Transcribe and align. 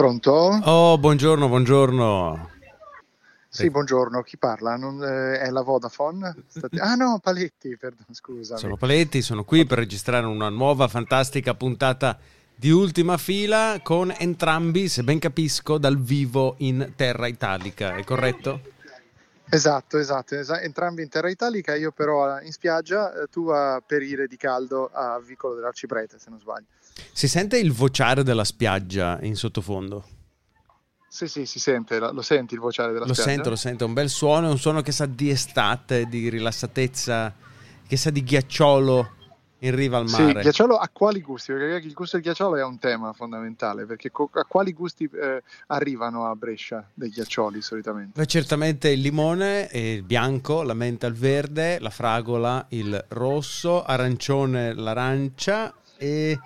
Pronto? 0.00 0.32
Oh, 0.64 0.96
buongiorno, 0.96 1.46
buongiorno. 1.46 2.48
Sì, 3.50 3.68
buongiorno, 3.68 4.22
chi 4.22 4.38
parla? 4.38 4.74
Non, 4.76 5.04
eh, 5.04 5.40
è 5.40 5.50
la 5.50 5.60
Vodafone? 5.60 6.34
State... 6.46 6.78
Ah 6.80 6.94
no, 6.94 7.18
Paletti, 7.22 7.76
perdono, 7.76 8.06
scusa. 8.12 8.56
Sono 8.56 8.78
Paletti, 8.78 9.20
sono 9.20 9.44
qui 9.44 9.66
per 9.66 9.76
registrare 9.76 10.24
una 10.24 10.48
nuova 10.48 10.88
fantastica 10.88 11.52
puntata 11.52 12.16
di 12.54 12.70
ultima 12.70 13.18
fila 13.18 13.78
con 13.82 14.10
entrambi, 14.16 14.88
se 14.88 15.02
ben 15.02 15.18
capisco, 15.18 15.76
dal 15.76 15.98
vivo 15.98 16.54
in 16.60 16.94
terra 16.96 17.26
italica, 17.26 17.94
è 17.94 18.02
corretto? 18.02 18.58
Esatto, 19.50 19.98
esatto, 19.98 20.34
esatto, 20.34 20.62
entrambi 20.62 21.02
in 21.02 21.10
terra 21.10 21.28
italica, 21.28 21.74
io 21.74 21.90
però 21.90 22.40
in 22.40 22.52
spiaggia, 22.52 23.12
eh, 23.12 23.26
tu 23.26 23.48
a 23.48 23.82
perire 23.86 24.26
di 24.26 24.38
caldo 24.38 24.88
a 24.90 25.20
Vicolo 25.20 25.56
dell'Arciprete, 25.56 26.18
se 26.18 26.30
non 26.30 26.40
sbaglio. 26.40 26.68
Si 27.12 27.28
sente 27.28 27.58
il 27.58 27.72
vociare 27.72 28.22
della 28.22 28.44
spiaggia 28.44 29.18
in 29.22 29.36
sottofondo? 29.36 30.04
Sì, 31.08 31.26
sì, 31.26 31.44
si 31.44 31.58
sente, 31.58 31.98
lo 31.98 32.22
senti 32.22 32.54
il 32.54 32.60
vociare 32.60 32.92
della 32.92 33.04
lo 33.04 33.12
spiaggia? 33.12 33.30
Lo 33.30 33.34
sento, 33.34 33.50
lo 33.50 33.56
sento, 33.56 33.84
è 33.84 33.86
un 33.88 33.94
bel 33.94 34.08
suono, 34.08 34.46
è 34.46 34.50
un 34.50 34.58
suono 34.58 34.80
che 34.80 34.92
sa 34.92 35.06
di 35.06 35.28
estate, 35.28 36.06
di 36.06 36.28
rilassatezza, 36.28 37.34
che 37.86 37.96
sa 37.96 38.10
di 38.10 38.22
ghiacciolo 38.22 39.18
in 39.60 39.74
riva 39.74 39.98
al 39.98 40.08
mare. 40.08 40.26
Sì, 40.26 40.32
ghiacciolo 40.34 40.76
a 40.76 40.88
quali 40.92 41.20
gusti? 41.20 41.52
Perché 41.52 41.86
il 41.86 41.92
gusto 41.92 42.16
del 42.16 42.24
ghiacciolo 42.24 42.56
è 42.56 42.62
un 42.62 42.78
tema 42.78 43.12
fondamentale, 43.12 43.86
perché 43.86 44.10
a 44.14 44.44
quali 44.44 44.72
gusti 44.72 45.10
eh, 45.12 45.42
arrivano 45.66 46.26
a 46.26 46.34
Brescia 46.34 46.88
dei 46.94 47.10
ghiaccioli 47.10 47.60
solitamente? 47.60 48.12
Beh, 48.18 48.26
certamente 48.26 48.90
il 48.90 49.00
limone, 49.00 49.68
il 49.72 50.02
bianco, 50.02 50.62
la 50.62 50.74
menta 50.74 51.06
il 51.08 51.14
verde, 51.14 51.78
la 51.80 51.90
fragola 51.90 52.66
il 52.68 53.04
rosso, 53.08 53.82
arancione 53.82 54.74
l'arancia 54.74 55.74
e 55.98 56.38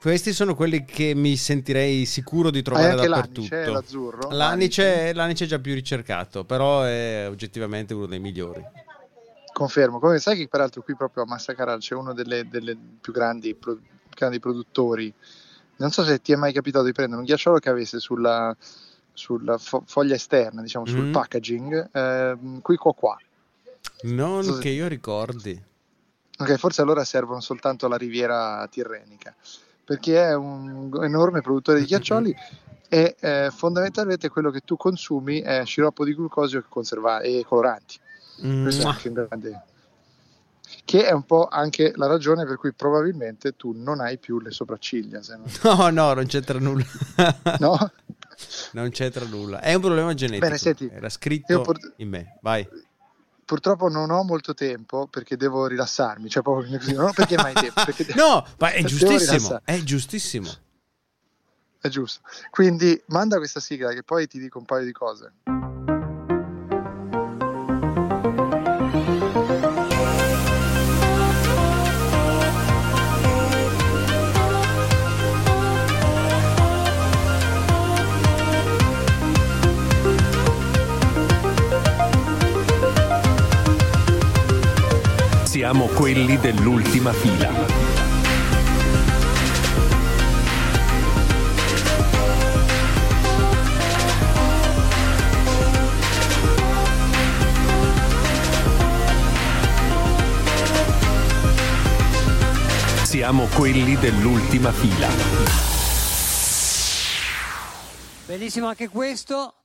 questi 0.00 0.32
sono 0.32 0.54
quelli 0.54 0.84
che 0.84 1.14
mi 1.14 1.36
sentirei 1.36 2.04
sicuro 2.04 2.50
di 2.50 2.62
trovare 2.62 2.90
anche 2.90 3.08
dappertutto. 3.08 3.54
L'anice, 3.54 3.70
l'azzurro? 3.70 4.30
L'anice, 4.30 5.12
l'anice 5.12 5.44
è 5.44 5.48
già 5.48 5.58
più 5.58 5.74
ricercato, 5.74 6.44
però 6.44 6.82
è 6.82 7.26
oggettivamente 7.28 7.94
uno 7.94 8.06
dei 8.06 8.20
migliori. 8.20 8.62
Confermo, 9.52 9.98
come 9.98 10.18
sai 10.18 10.36
che 10.36 10.48
peraltro 10.48 10.82
qui 10.82 10.94
proprio 10.94 11.22
a 11.22 11.26
Massacaral 11.26 11.78
c'è 11.78 11.94
uno 11.94 12.12
delle, 12.12 12.46
delle 12.48 12.76
più 13.00 13.12
grandi, 13.12 13.54
pro, 13.54 13.78
grandi, 14.10 14.38
produttori, 14.38 15.12
non 15.76 15.90
so 15.90 16.04
se 16.04 16.20
ti 16.20 16.32
è 16.32 16.36
mai 16.36 16.52
capitato 16.52 16.84
di 16.84 16.92
prendere 16.92 17.20
un 17.20 17.26
ghiacciolo 17.26 17.58
che 17.58 17.70
avesse 17.70 17.98
sulla, 17.98 18.54
sulla 19.14 19.56
fo- 19.56 19.82
foglia 19.86 20.14
esterna, 20.14 20.60
diciamo 20.60 20.84
mm. 20.86 20.94
sul 20.94 21.10
packaging, 21.10 21.88
eh, 21.90 22.36
qui 22.60 22.76
qua 22.76 22.92
qua. 22.92 23.18
Non 24.02 24.44
so 24.44 24.54
che 24.56 24.68
se... 24.68 24.74
io 24.74 24.88
ricordi. 24.88 25.60
Ok, 26.38 26.54
forse 26.56 26.82
allora 26.82 27.02
servono 27.02 27.40
soltanto 27.40 27.88
la 27.88 27.96
riviera 27.96 28.66
tirrenica, 28.70 29.34
perché 29.86 30.20
è 30.20 30.34
un 30.34 30.90
enorme 31.02 31.40
produttore 31.40 31.78
di 31.78 31.86
ghiaccioli 31.86 32.34
e 32.88 33.14
eh, 33.20 33.50
fondamentalmente 33.54 34.28
quello 34.28 34.50
che 34.50 34.60
tu 34.60 34.76
consumi 34.76 35.40
è 35.40 35.64
sciroppo 35.64 36.04
di 36.04 36.12
glucosio 36.12 36.64
conserva- 36.68 37.20
e 37.20 37.44
coloranti. 37.46 37.98
Questo 38.62 38.82
è 38.82 38.86
anche 38.86 39.08
un 39.08 39.14
grande 39.14 39.62
che 40.84 41.06
è 41.06 41.12
un 41.12 41.22
po' 41.24 41.46
anche 41.46 41.92
la 41.96 42.06
ragione 42.06 42.44
per 42.44 42.56
cui 42.56 42.72
probabilmente 42.72 43.56
tu 43.56 43.72
non 43.74 44.00
hai 44.00 44.18
più 44.18 44.40
le 44.40 44.50
sopracciglia. 44.50 45.20
Non... 45.28 45.44
No, 45.62 45.90
no, 45.90 46.14
non 46.14 46.26
c'entra 46.26 46.58
nulla. 46.58 46.84
no? 47.58 47.90
Non 48.72 48.90
c'entra 48.90 49.24
nulla. 49.24 49.60
È 49.60 49.74
un 49.74 49.80
problema 49.80 50.14
genetico. 50.14 50.46
Bene, 50.46 50.58
senti, 50.58 50.90
Era 50.92 51.08
scritto 51.08 51.60
pur... 51.62 51.78
in 51.96 52.08
me. 52.08 52.38
Vai. 52.40 52.66
Purtroppo 53.46 53.88
non 53.88 54.10
ho 54.10 54.24
molto 54.24 54.54
tempo 54.54 55.06
perché 55.06 55.36
devo 55.36 55.68
rilassarmi, 55.68 56.28
cioè 56.28 56.42
proprio 56.42 56.78
così, 56.78 56.92
non 56.94 57.12
perché 57.12 57.36
mai 57.36 57.52
tempo. 57.54 57.84
Perché 57.84 58.12
no, 58.16 58.44
ma 58.58 58.72
è 58.72 58.82
giustissimo, 58.84 59.60
è 59.64 59.80
giustissimo. 59.82 60.50
È 61.80 61.88
giusto. 61.88 62.22
Quindi 62.50 63.00
manda 63.06 63.36
questa 63.36 63.60
sigla 63.60 63.92
che 63.92 64.02
poi 64.02 64.26
ti 64.26 64.40
dico 64.40 64.58
un 64.58 64.64
paio 64.64 64.84
di 64.84 64.90
cose. 64.90 65.32
Siamo 85.66 85.86
quelli 85.86 86.38
dell'ultima 86.38 87.12
fila. 87.12 87.50
Siamo 103.02 103.46
quelli 103.46 103.96
dell'ultima 103.96 104.70
fila. 104.70 105.08
Benissimo 108.24 108.68
anche 108.68 108.88
questo. 108.88 109.55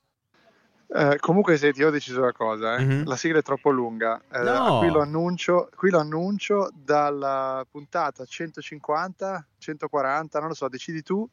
Eh, 0.94 1.16
comunque, 1.20 1.56
senti, 1.56 1.80
io 1.80 1.88
ho 1.88 1.90
deciso 1.90 2.20
una 2.20 2.32
cosa: 2.32 2.76
eh. 2.76 2.84
mm-hmm. 2.84 3.06
la 3.06 3.16
sigla 3.16 3.38
è 3.38 3.42
troppo 3.42 3.70
lunga. 3.70 4.20
Eh, 4.30 4.42
no. 4.42 4.78
qui, 4.78 4.90
lo 4.90 5.00
annuncio, 5.00 5.70
qui 5.74 5.90
lo 5.90 5.98
annuncio 5.98 6.70
dalla 6.74 7.66
puntata 7.70 8.24
150, 8.24 9.46
140, 9.58 10.38
non 10.38 10.48
lo 10.48 10.54
so, 10.54 10.68
decidi 10.68 11.02
tu. 11.02 11.26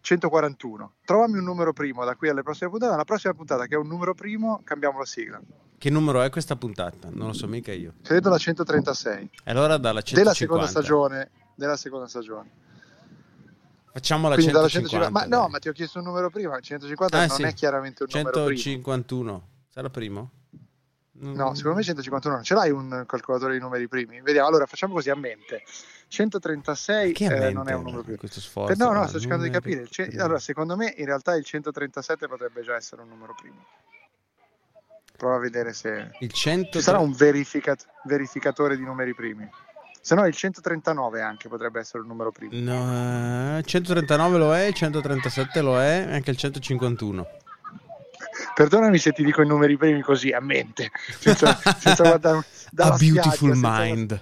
141. 0.00 0.92
Trovami 1.04 1.38
un 1.38 1.44
numero 1.44 1.72
primo 1.72 2.04
da 2.04 2.14
qui 2.14 2.28
alle 2.28 2.44
prossime 2.44 2.70
puntate. 2.70 2.92
Alla 2.92 3.04
prossima 3.04 3.34
puntata, 3.34 3.66
che 3.66 3.74
è 3.74 3.78
un 3.78 3.88
numero 3.88 4.14
primo, 4.14 4.60
cambiamo 4.62 4.98
la 4.98 5.04
sigla. 5.04 5.40
Che 5.78 5.90
numero 5.90 6.22
è 6.22 6.30
questa 6.30 6.54
puntata? 6.54 7.08
Non 7.10 7.26
lo 7.26 7.32
so 7.32 7.48
mica 7.48 7.72
io. 7.72 7.94
Credo 8.02 8.30
la 8.30 8.38
136. 8.38 9.30
E 9.42 9.50
allora 9.50 9.78
dalla 9.78 10.00
150. 10.00 10.14
Della 10.14 10.34
seconda 10.34 10.66
stagione. 10.68 11.30
Della 11.56 11.76
seconda 11.76 12.06
stagione. 12.06 12.50
Facciamo 13.96 14.28
la 14.28 14.34
Quindi 14.34 14.52
150. 14.52 15.08
150 15.08 15.10
ma 15.10 15.42
no, 15.42 15.48
ma 15.48 15.58
ti 15.58 15.70
ho 15.70 15.72
chiesto 15.72 16.00
un 16.00 16.04
numero 16.04 16.28
prima. 16.28 16.60
150 16.60 17.16
ah, 17.16 17.26
non 17.26 17.34
sì. 17.34 17.42
è 17.44 17.54
chiaramente 17.54 18.02
un 18.02 18.10
151. 18.10 18.44
numero 18.44 19.08
primo. 19.08 19.48
Sarà 19.70 19.88
primo? 19.88 20.30
No, 21.12 21.54
secondo 21.54 21.78
me 21.78 21.82
151 21.82 22.34
non 22.34 22.44
ce 22.44 22.52
l'hai 22.52 22.70
un 22.70 23.04
calcolatore 23.06 23.54
di 23.54 23.58
numeri 23.58 23.88
primi. 23.88 24.20
Vediamo, 24.20 24.48
allora 24.48 24.66
facciamo 24.66 24.92
così 24.92 25.08
a 25.08 25.14
mente. 25.14 25.62
136 26.08 27.12
eh, 27.12 27.52
non 27.52 27.70
è 27.70 27.72
un 27.72 27.84
numero 27.84 28.02
primo. 28.02 28.18
Questo 28.18 28.42
sforzo, 28.42 28.84
no, 28.84 28.92
no, 28.92 29.06
sto 29.06 29.18
cercando 29.18 29.44
di 29.44 29.50
capire. 29.50 29.86
Ce- 29.88 30.10
allora, 30.18 30.40
secondo 30.40 30.76
me 30.76 30.92
in 30.98 31.06
realtà 31.06 31.34
il 31.34 31.44
137 31.46 32.28
potrebbe 32.28 32.60
già 32.60 32.76
essere 32.76 33.00
un 33.00 33.08
numero 33.08 33.34
primo. 33.34 33.64
Prova 35.16 35.36
a 35.36 35.38
vedere 35.38 35.72
se 35.72 36.10
il 36.20 36.30
100... 36.30 36.76
ci 36.76 36.84
sarà 36.84 36.98
un 36.98 37.12
verificat- 37.12 37.86
verificatore 38.04 38.76
di 38.76 38.84
numeri 38.84 39.14
primi. 39.14 39.48
Se 40.06 40.14
no 40.14 40.24
il 40.24 40.36
139 40.36 41.20
anche 41.20 41.48
potrebbe 41.48 41.80
essere 41.80 42.02
un 42.02 42.06
numero 42.06 42.30
primo. 42.30 42.52
No, 42.52 43.60
139 43.60 44.38
lo 44.38 44.54
è, 44.54 44.66
il 44.66 44.72
137 44.72 45.60
lo 45.60 45.80
è, 45.80 46.06
anche 46.08 46.30
il 46.30 46.36
151. 46.36 47.26
Perdonami 48.54 48.98
se 48.98 49.10
ti 49.10 49.24
dico 49.24 49.42
i 49.42 49.48
numeri 49.48 49.76
primi 49.76 50.02
così 50.02 50.30
a 50.30 50.38
mente, 50.38 50.92
senza, 51.18 51.56
senza 51.56 52.04
guardare 52.04 52.36
A 52.76 52.96
beautiful 52.96 53.56
spiaggia, 53.56 53.82
mind. 53.82 54.20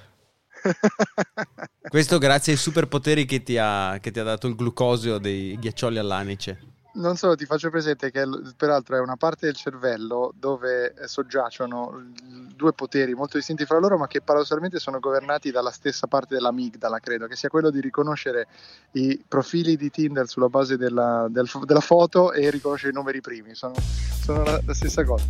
Questo 1.87 2.17
grazie 2.17 2.55
ai 2.55 2.59
superpoteri 2.59 3.27
che 3.27 3.43
ti, 3.43 3.59
ha, 3.59 3.99
che 4.01 4.11
ti 4.11 4.19
ha 4.21 4.25
dato 4.25 4.47
il 4.47 4.55
glucosio 4.55 5.19
dei 5.19 5.59
ghiaccioli 5.59 5.99
all'anice 5.99 6.74
non 6.95 7.17
solo 7.17 7.35
ti 7.35 7.45
faccio 7.45 7.71
presente 7.71 8.11
che 8.11 8.25
peraltro 8.57 8.97
è 8.97 9.01
una 9.01 9.17
parte 9.17 9.47
del 9.47 9.57
cervello 9.57 10.33
dove 10.39 10.95
soggiacciono 11.05 12.13
due 12.55 12.73
poteri 12.73 13.15
molto 13.15 13.37
distinti 13.37 13.65
fra 13.65 13.79
loro 13.79 13.97
ma 13.99 14.07
che 14.07 14.21
paradossalmente 14.21 14.79
sono 14.79 15.01
governati 15.01 15.51
dalla 15.51 15.71
stessa 15.71 16.07
parte 16.07 16.35
dell'amigdala 16.35 17.01
credo 17.01 17.27
che 17.27 17.37
sia 17.37 17.49
quello 17.49 17.71
di 17.71 17.81
riconoscere 17.81 18.47
i 18.93 19.23
profili 19.27 19.77
di 19.77 19.91
Tinder 19.91 20.29
sulla 20.29 20.49
base 20.49 20.77
della, 20.77 21.27
del, 21.29 21.49
della 21.65 21.81
foto 21.81 22.33
e 22.33 22.51
riconoscere 22.51 22.93
i 22.93 22.95
numeri 22.95 23.21
primi. 23.21 23.55
Sono, 23.55 23.75
sono 23.77 24.43
la, 24.43 24.61
la, 24.65 24.75
stessa 24.75 25.05
cosa. 25.05 25.27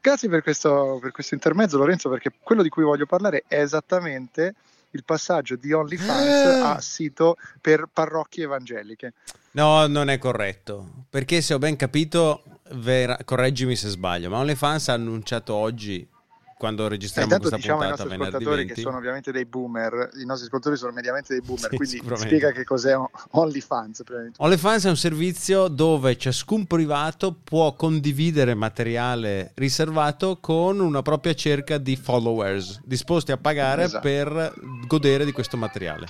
Grazie 0.00 0.28
per 0.28 0.42
questo, 0.42 0.98
per 1.00 1.10
questo 1.10 1.34
intermezzo 1.34 1.78
Lorenzo 1.78 2.08
perché 2.08 2.32
quello 2.40 2.62
di 2.62 2.68
cui 2.68 2.84
voglio 2.84 3.06
parlare 3.06 3.44
è 3.48 3.60
esattamente 3.60 4.54
il 4.96 5.04
passaggio 5.04 5.56
di 5.56 5.72
OnlyFans 5.72 6.26
eh. 6.26 6.60
a 6.60 6.80
sito 6.80 7.36
per 7.60 7.88
parrocchie 7.92 8.44
evangeliche. 8.44 9.12
No, 9.52 9.86
non 9.86 10.10
è 10.10 10.18
corretto, 10.18 11.04
perché 11.08 11.40
se 11.40 11.54
ho 11.54 11.58
ben 11.58 11.76
capito, 11.76 12.42
vera, 12.72 13.16
correggimi 13.24 13.76
se 13.76 13.88
sbaglio, 13.88 14.28
ma 14.28 14.38
OnlyFans 14.38 14.88
ha 14.88 14.94
annunciato 14.94 15.54
oggi 15.54 16.06
quando 16.56 16.88
registriamo 16.88 17.30
Intanto 17.30 17.50
questa 17.50 17.68
diciamo 17.68 17.86
puntata 17.86 18.02
ai 18.02 18.08
nostri 18.08 18.26
ascoltatori 18.26 18.64
20. 18.64 18.74
che 18.74 18.80
sono 18.80 18.96
ovviamente 18.96 19.30
dei 19.30 19.44
boomer, 19.44 20.10
i 20.14 20.24
nostri 20.24 20.46
ascoltatori 20.46 20.76
sono 20.76 20.92
mediamente 20.92 21.34
dei 21.34 21.42
boomer, 21.42 21.68
sì, 21.70 21.76
quindi 21.76 22.16
spiega 22.16 22.50
che 22.50 22.64
cos'è 22.64 22.96
OnlyFans. 23.30 24.02
OnlyFans 24.38 24.86
è 24.86 24.88
un 24.88 24.96
servizio 24.96 25.68
dove 25.68 26.16
ciascun 26.16 26.66
privato 26.66 27.34
può 27.44 27.74
condividere 27.74 28.54
materiale 28.54 29.52
riservato 29.56 30.38
con 30.40 30.80
una 30.80 31.02
propria 31.02 31.34
cerca 31.34 31.76
di 31.76 31.94
followers 31.94 32.80
disposti 32.84 33.32
a 33.32 33.36
pagare 33.36 33.84
esatto. 33.84 34.02
per 34.02 34.54
godere 34.86 35.26
di 35.26 35.32
questo 35.32 35.58
materiale. 35.58 36.06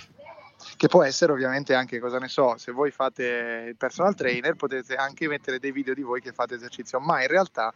che 0.76 0.88
può 0.88 1.02
essere 1.02 1.32
ovviamente 1.32 1.74
anche, 1.74 1.98
cosa 1.98 2.18
ne 2.18 2.28
so, 2.28 2.56
se 2.56 2.70
voi 2.70 2.90
fate 2.90 3.64
il 3.68 3.76
personal 3.76 4.14
trainer 4.14 4.54
potete 4.54 4.94
anche 4.94 5.26
mettere 5.26 5.58
dei 5.58 5.72
video 5.72 5.94
di 5.94 6.02
voi 6.02 6.20
che 6.20 6.32
fate 6.32 6.54
esercizio, 6.54 7.00
ma 7.00 7.22
in 7.22 7.28
realtà 7.28 7.72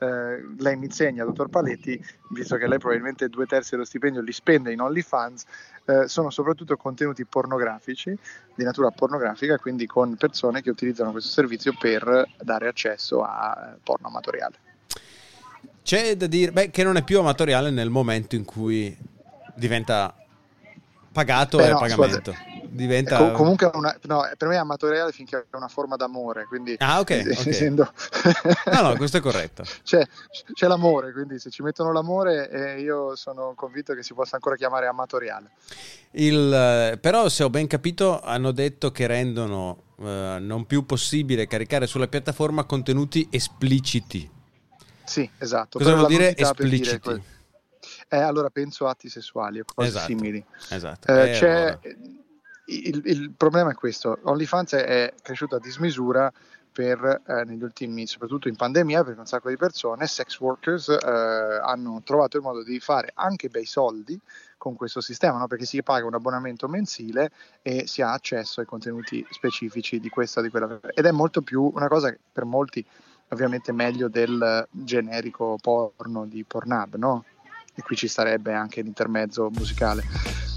eh, 0.00 0.42
lei 0.58 0.76
mi 0.76 0.86
insegna, 0.86 1.24
dottor 1.24 1.48
Paletti, 1.50 2.02
visto 2.30 2.56
che 2.56 2.66
lei 2.66 2.78
probabilmente 2.78 3.28
due 3.28 3.44
terzi 3.44 3.72
dello 3.72 3.84
stipendio 3.84 4.22
li 4.22 4.32
spende 4.32 4.72
in 4.72 4.80
OnlyFans, 4.80 5.44
eh, 5.84 6.08
sono 6.08 6.30
soprattutto 6.30 6.76
contenuti 6.76 7.26
pornografici, 7.26 8.16
di 8.54 8.64
natura 8.64 8.90
pornografica, 8.90 9.58
quindi 9.58 9.86
con 9.86 10.16
persone 10.16 10.62
che 10.62 10.70
utilizzano 10.70 11.10
questo 11.10 11.30
servizio 11.30 11.74
per 11.78 12.26
dare 12.40 12.68
accesso 12.68 13.22
a 13.22 13.76
porno 13.82 14.08
amatoriale. 14.08 14.56
C'è 15.82 16.16
da 16.16 16.26
dire 16.26 16.52
beh, 16.52 16.70
che 16.70 16.82
non 16.82 16.96
è 16.96 17.02
più 17.02 17.18
amatoriale 17.18 17.70
nel 17.70 17.90
momento 17.90 18.36
in 18.36 18.44
cui 18.44 18.96
diventa 19.54 20.14
pagato 21.12 21.60
e 21.60 21.68
no, 21.68 21.78
pagamento. 21.78 22.32
Scusate. 22.32 22.49
Diventa... 22.70 23.16
Com- 23.16 23.32
comunque 23.32 23.70
una, 23.74 23.96
no, 24.02 24.28
per 24.36 24.48
me 24.48 24.54
è 24.54 24.58
amatoriale 24.58 25.12
finché 25.12 25.46
è 25.50 25.56
una 25.56 25.68
forma 25.68 25.96
d'amore. 25.96 26.46
Quindi, 26.46 26.76
ah, 26.78 27.00
ok. 27.00 27.00
okay. 27.26 27.28
Essendo... 27.28 27.92
no, 28.72 28.80
no, 28.82 28.96
questo 28.96 29.18
è 29.18 29.20
corretto. 29.20 29.64
C'è, 29.82 30.06
c'è 30.52 30.66
l'amore, 30.68 31.12
quindi 31.12 31.38
se 31.38 31.50
ci 31.50 31.62
mettono 31.62 31.92
l'amore, 31.92 32.48
eh, 32.50 32.80
io 32.80 33.16
sono 33.16 33.54
convinto 33.56 33.94
che 33.94 34.02
si 34.02 34.14
possa 34.14 34.36
ancora 34.36 34.54
chiamare 34.54 34.86
amatoriale. 34.86 35.50
Il, 36.12 36.98
però, 37.00 37.28
se 37.28 37.42
ho 37.42 37.50
ben 37.50 37.66
capito, 37.66 38.20
hanno 38.20 38.52
detto 38.52 38.92
che 38.92 39.06
rendono 39.06 39.82
eh, 39.98 40.38
non 40.40 40.66
più 40.66 40.86
possibile 40.86 41.46
caricare 41.46 41.86
sulla 41.86 42.08
piattaforma 42.08 42.64
contenuti 42.64 43.26
espliciti. 43.30 44.30
Sì, 45.04 45.28
esatto. 45.38 45.78
Cosa 45.78 45.94
vuol 45.94 46.06
dire 46.06 46.36
espliciti? 46.36 46.98
Dire 47.00 47.22
eh, 48.12 48.18
allora 48.18 48.50
penso 48.50 48.86
a 48.86 48.90
atti 48.90 49.08
sessuali 49.08 49.60
o 49.60 49.64
cose 49.64 49.88
esatto, 49.88 50.06
simili. 50.06 50.44
Esatto. 50.68 51.14
Eh, 51.14 51.30
c'è, 51.30 51.78
il, 52.70 53.02
il, 53.04 53.32
problema 53.36 53.70
è 53.70 53.74
questo: 53.74 54.18
OnlyFans 54.22 54.72
è 54.74 55.14
cresciuto 55.22 55.56
a 55.56 55.60
dismisura 55.60 56.32
per, 56.72 57.22
eh, 57.26 57.44
negli 57.44 57.62
ultimi, 57.62 58.06
soprattutto 58.06 58.48
in 58.48 58.56
pandemia, 58.56 59.02
perché 59.04 59.18
un 59.18 59.26
sacco 59.26 59.48
di 59.48 59.56
persone, 59.56 60.06
sex 60.06 60.38
workers, 60.38 60.88
eh, 60.88 61.60
hanno 61.62 62.00
trovato 62.04 62.36
il 62.36 62.42
modo 62.42 62.62
di 62.62 62.78
fare 62.80 63.10
anche 63.14 63.48
bei 63.48 63.64
soldi 63.64 64.18
con 64.56 64.76
questo 64.76 65.00
sistema, 65.00 65.38
no? 65.38 65.46
perché 65.46 65.64
si 65.64 65.82
paga 65.82 66.06
un 66.06 66.14
abbonamento 66.14 66.68
mensile 66.68 67.30
e 67.62 67.86
si 67.86 68.02
ha 68.02 68.12
accesso 68.12 68.60
ai 68.60 68.66
contenuti 68.66 69.24
specifici 69.30 69.98
di 69.98 70.08
questa 70.08 70.40
o 70.40 70.42
di 70.42 70.50
quella. 70.50 70.78
Ed 70.94 71.06
è 71.06 71.10
molto 71.10 71.42
più 71.42 71.70
una 71.74 71.88
cosa 71.88 72.10
che 72.10 72.18
per 72.30 72.44
molti 72.44 72.84
ovviamente 73.30 73.72
meglio 73.72 74.08
del 74.08 74.66
generico 74.70 75.56
porno 75.60 76.26
di 76.26 76.44
Pornhub, 76.44 76.96
no? 76.96 77.24
E 77.74 77.82
qui 77.82 77.96
ci 77.96 78.08
starebbe 78.08 78.52
anche 78.52 78.82
l'intermezzo 78.82 79.48
musicale. 79.50 80.49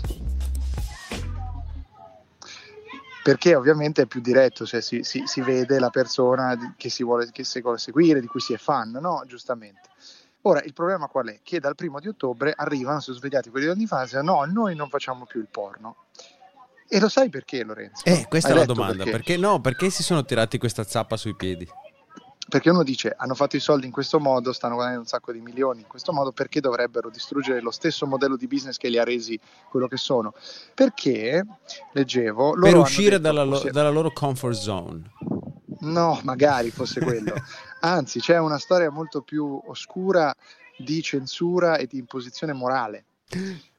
Perché 3.23 3.55
ovviamente 3.55 4.01
è 4.01 4.05
più 4.05 4.19
diretto, 4.19 4.65
cioè 4.65 4.81
si, 4.81 5.03
si, 5.03 5.23
si 5.25 5.41
vede 5.41 5.79
la 5.79 5.89
persona 5.89 6.75
che 6.75 6.89
si, 6.89 7.03
vuole, 7.03 7.29
che 7.31 7.45
si 7.45 7.61
vuole 7.61 7.77
seguire, 7.77 8.19
di 8.19 8.27
cui 8.27 8.41
si 8.41 8.53
è 8.53 8.57
fan, 8.57 8.91
no? 8.91 9.23
Giustamente. 9.25 9.89
Ora, 10.41 10.61
il 10.61 10.73
problema 10.73 11.07
qual 11.07 11.27
è? 11.27 11.39
Che 11.41 11.59
dal 11.61 11.75
primo 11.75 12.01
di 12.01 12.09
ottobre 12.09 12.53
arrivano, 12.53 12.99
si 12.99 13.05
sono 13.05 13.17
svegliati 13.17 13.49
quelli 13.49 13.65
di 13.65 13.71
OnlyFans 13.71 14.13
e 14.15 14.21
no, 14.21 14.43
noi 14.43 14.75
non 14.75 14.89
facciamo 14.89 15.25
più 15.25 15.39
il 15.39 15.47
porno. 15.49 15.95
E 16.89 16.99
lo 16.99 17.07
sai 17.07 17.29
perché, 17.29 17.63
Lorenzo? 17.63 18.03
Eh, 18.05 18.25
questa 18.27 18.49
Hai 18.49 18.55
è 18.55 18.57
la 18.59 18.65
domanda. 18.65 19.03
Perché? 19.03 19.11
perché 19.11 19.37
no? 19.37 19.61
Perché 19.61 19.89
si 19.89 20.03
sono 20.03 20.25
tirati 20.25 20.57
questa 20.57 20.83
zappa 20.83 21.15
sui 21.15 21.35
piedi? 21.35 21.67
Perché 22.53 22.69
uno 22.69 22.83
dice 22.83 23.15
hanno 23.17 23.33
fatto 23.33 23.55
i 23.55 23.59
soldi 23.59 23.87
in 23.87 23.91
questo 23.91 24.19
modo, 24.19 24.53
stanno 24.53 24.75
guadagnando 24.75 25.05
un 25.05 25.09
sacco 25.09 25.31
di 25.31 25.41
milioni 25.41 25.81
in 25.81 25.87
questo 25.87 26.13
modo, 26.13 26.31
perché 26.31 26.61
dovrebbero 26.61 27.09
distruggere 27.09 27.61
lo 27.61 27.71
stesso 27.71 28.05
modello 28.05 28.35
di 28.35 28.45
business 28.45 28.77
che 28.77 28.89
li 28.89 28.99
ha 28.99 29.03
resi 29.03 29.39
quello 29.71 29.87
che 29.87 29.97
sono? 29.97 30.35
Perché, 30.75 31.43
leggevo... 31.93 32.51
per 32.51 32.77
uscire 32.77 33.19
dalla, 33.19 33.41
lo, 33.41 33.59
dalla 33.71 33.89
loro 33.89 34.11
comfort 34.11 34.55
zone. 34.55 35.01
No, 35.79 36.19
magari 36.21 36.69
fosse 36.69 37.01
quello. 37.01 37.33
Anzi, 37.81 38.19
c'è 38.19 38.37
una 38.37 38.59
storia 38.59 38.91
molto 38.91 39.21
più 39.21 39.59
oscura 39.65 40.31
di 40.77 41.01
censura 41.01 41.77
e 41.77 41.87
di 41.87 41.97
imposizione 41.97 42.53
morale. 42.53 43.05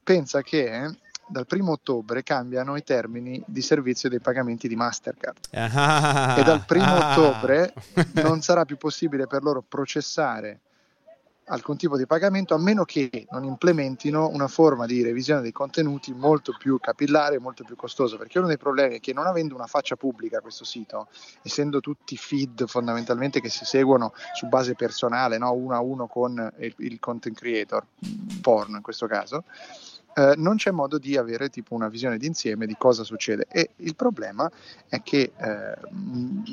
Pensa 0.03 0.43
che 0.43 0.97
dal 1.26 1.47
primo 1.47 1.73
ottobre 1.73 2.23
cambiano 2.23 2.76
i 2.76 2.82
termini 2.82 3.43
di 3.47 3.62
servizio 3.62 4.09
dei 4.09 4.21
pagamenti 4.21 4.69
di 4.69 4.76
Mastercard 4.76 5.38
ah, 5.53 6.37
e 6.38 6.43
dal 6.43 6.65
primo 6.65 6.87
ah, 6.87 7.12
ottobre 7.12 7.75
non 8.23 8.41
sarà 8.41 8.65
più 8.65 8.76
possibile 8.76 9.26
per 9.26 9.43
loro 9.43 9.62
processare 9.67 10.61
alcun 11.47 11.76
tipo 11.76 11.97
di 11.97 12.06
pagamento 12.06 12.55
a 12.55 12.59
meno 12.59 12.85
che 12.85 13.26
non 13.31 13.44
implementino 13.44 14.29
una 14.29 14.49
forma 14.49 14.87
di 14.87 15.03
revisione 15.03 15.43
dei 15.43 15.53
contenuti 15.53 16.12
molto 16.12 16.55
più 16.59 16.79
capillare 16.81 17.37
e 17.37 17.38
molto 17.38 17.65
più 17.65 17.77
costosa 17.77 18.17
perché 18.17 18.38
uno 18.38 18.47
dei 18.47 18.56
problemi 18.56 18.97
è 18.97 19.00
che 19.00 19.12
non 19.12 19.27
avendo 19.27 19.55
una 19.55 19.67
faccia 19.67 19.97
pubblica 19.97 20.41
questo 20.41 20.65
sito 20.65 21.09
essendo 21.43 21.81
tutti 21.81 22.17
feed 22.17 22.67
fondamentalmente 22.67 23.41
che 23.41 23.50
si 23.50 23.65
seguono 23.65 24.15
su 24.35 24.47
base 24.47 24.75
personale 24.75 25.37
no? 25.37 25.53
uno 25.53 25.75
a 25.75 25.81
uno 25.81 26.06
con 26.06 26.53
il, 26.59 26.75
il 26.79 26.99
content 26.99 27.37
creator 27.37 27.85
porno 28.41 28.77
in 28.77 28.82
questo 28.82 29.06
caso 29.06 29.44
eh, 30.14 30.34
non 30.37 30.56
c'è 30.56 30.70
modo 30.70 30.99
di 30.99 31.16
avere 31.16 31.49
tipo 31.49 31.75
una 31.75 31.88
visione 31.88 32.19
d'insieme 32.19 32.66
di 32.66 32.76
cosa 32.78 33.02
succede. 33.02 33.46
E 33.50 33.70
il 33.76 33.96
problema 33.96 34.50
è 34.88 35.02
che 35.02 35.32
eh, 35.37 35.75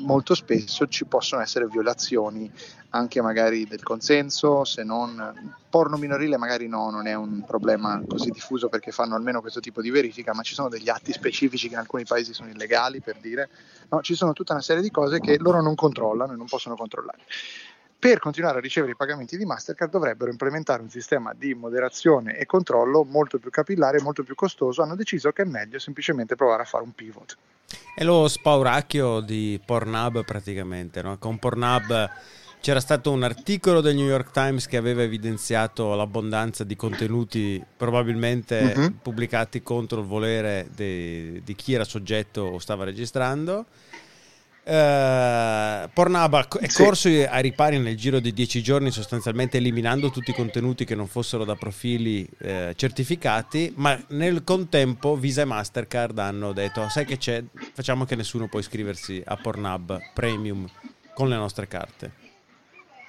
molto 0.04 0.34
spesso 0.34 0.86
ci 0.88 1.04
possono 1.04 1.42
essere 1.42 1.66
violazioni 1.66 2.50
anche 2.90 3.22
magari 3.22 3.66
del 3.66 3.82
consenso, 3.82 4.64
se 4.64 4.82
non 4.82 5.56
porno 5.70 5.96
minorile 5.96 6.36
magari 6.36 6.68
no, 6.68 6.90
non 6.90 7.06
è 7.06 7.14
un 7.14 7.42
problema 7.46 8.02
così 8.06 8.30
diffuso 8.30 8.68
perché 8.68 8.90
fanno 8.90 9.14
almeno 9.14 9.40
questo 9.40 9.60
tipo 9.60 9.80
di 9.80 9.90
verifica, 9.90 10.34
ma 10.34 10.42
ci 10.42 10.54
sono 10.54 10.68
degli 10.68 10.90
atti 10.90 11.12
specifici 11.12 11.68
che 11.68 11.74
in 11.74 11.80
alcuni 11.80 12.04
paesi 12.04 12.34
sono 12.34 12.50
illegali 12.50 13.00
per 13.00 13.16
dire, 13.18 13.48
no, 13.88 14.02
ci 14.02 14.14
sono 14.14 14.34
tutta 14.34 14.52
una 14.52 14.60
serie 14.60 14.82
di 14.82 14.90
cose 14.90 15.20
che 15.20 15.38
loro 15.38 15.62
non 15.62 15.74
controllano 15.74 16.34
e 16.34 16.36
non 16.36 16.46
possono 16.46 16.76
controllare 16.76 17.20
per 18.02 18.18
continuare 18.18 18.58
a 18.58 18.60
ricevere 18.60 18.94
i 18.94 18.96
pagamenti 18.96 19.36
di 19.36 19.44
Mastercard 19.44 19.92
dovrebbero 19.92 20.28
implementare 20.28 20.82
un 20.82 20.90
sistema 20.90 21.32
di 21.38 21.54
moderazione 21.54 22.36
e 22.36 22.46
controllo 22.46 23.04
molto 23.04 23.38
più 23.38 23.48
capillare 23.48 23.98
e 23.98 24.02
molto 24.02 24.24
più 24.24 24.34
costoso. 24.34 24.82
Hanno 24.82 24.96
deciso 24.96 25.30
che 25.30 25.42
è 25.42 25.44
meglio 25.44 25.78
semplicemente 25.78 26.34
provare 26.34 26.62
a 26.62 26.64
fare 26.64 26.82
un 26.82 26.90
pivot. 26.96 27.36
È 27.94 28.02
lo 28.02 28.26
spauracchio 28.26 29.20
di 29.20 29.60
Pornhub 29.64 30.24
praticamente, 30.24 31.00
no? 31.00 31.16
con 31.18 31.38
Pornhub 31.38 32.10
c'era 32.58 32.80
stato 32.80 33.12
un 33.12 33.22
articolo 33.22 33.80
del 33.80 33.94
New 33.94 34.06
York 34.06 34.32
Times 34.32 34.66
che 34.66 34.76
aveva 34.76 35.02
evidenziato 35.02 35.94
l'abbondanza 35.94 36.64
di 36.64 36.74
contenuti 36.74 37.64
probabilmente 37.76 38.72
uh-huh. 38.74 38.94
pubblicati 39.00 39.62
contro 39.62 40.00
il 40.00 40.06
volere 40.06 40.68
de, 40.74 41.40
di 41.44 41.54
chi 41.54 41.74
era 41.74 41.84
soggetto 41.84 42.40
o 42.42 42.58
stava 42.58 42.82
registrando 42.82 43.66
Uh, 44.64 45.90
Pornhub 45.92 46.58
è 46.58 46.68
sì. 46.68 46.84
corso 46.84 47.08
ai 47.08 47.42
ripari 47.42 47.80
nel 47.80 47.96
giro 47.96 48.20
di 48.20 48.32
dieci 48.32 48.62
giorni, 48.62 48.92
sostanzialmente 48.92 49.56
eliminando 49.56 50.10
tutti 50.10 50.30
i 50.30 50.34
contenuti 50.34 50.84
che 50.84 50.94
non 50.94 51.08
fossero 51.08 51.44
da 51.44 51.56
profili 51.56 52.24
eh, 52.38 52.72
certificati, 52.76 53.72
ma 53.76 54.00
nel 54.10 54.44
contempo 54.44 55.16
Visa 55.16 55.42
e 55.42 55.46
Mastercard 55.46 56.16
hanno 56.20 56.52
detto: 56.52 56.88
Sai 56.88 57.04
che 57.04 57.18
c'è? 57.18 57.42
Facciamo 57.72 58.04
che 58.04 58.14
nessuno 58.14 58.46
può 58.46 58.60
iscriversi 58.60 59.20
a 59.24 59.36
Pornhub 59.36 59.98
Premium 60.14 60.68
con 61.12 61.28
le 61.28 61.36
nostre 61.36 61.66
carte. 61.66 62.12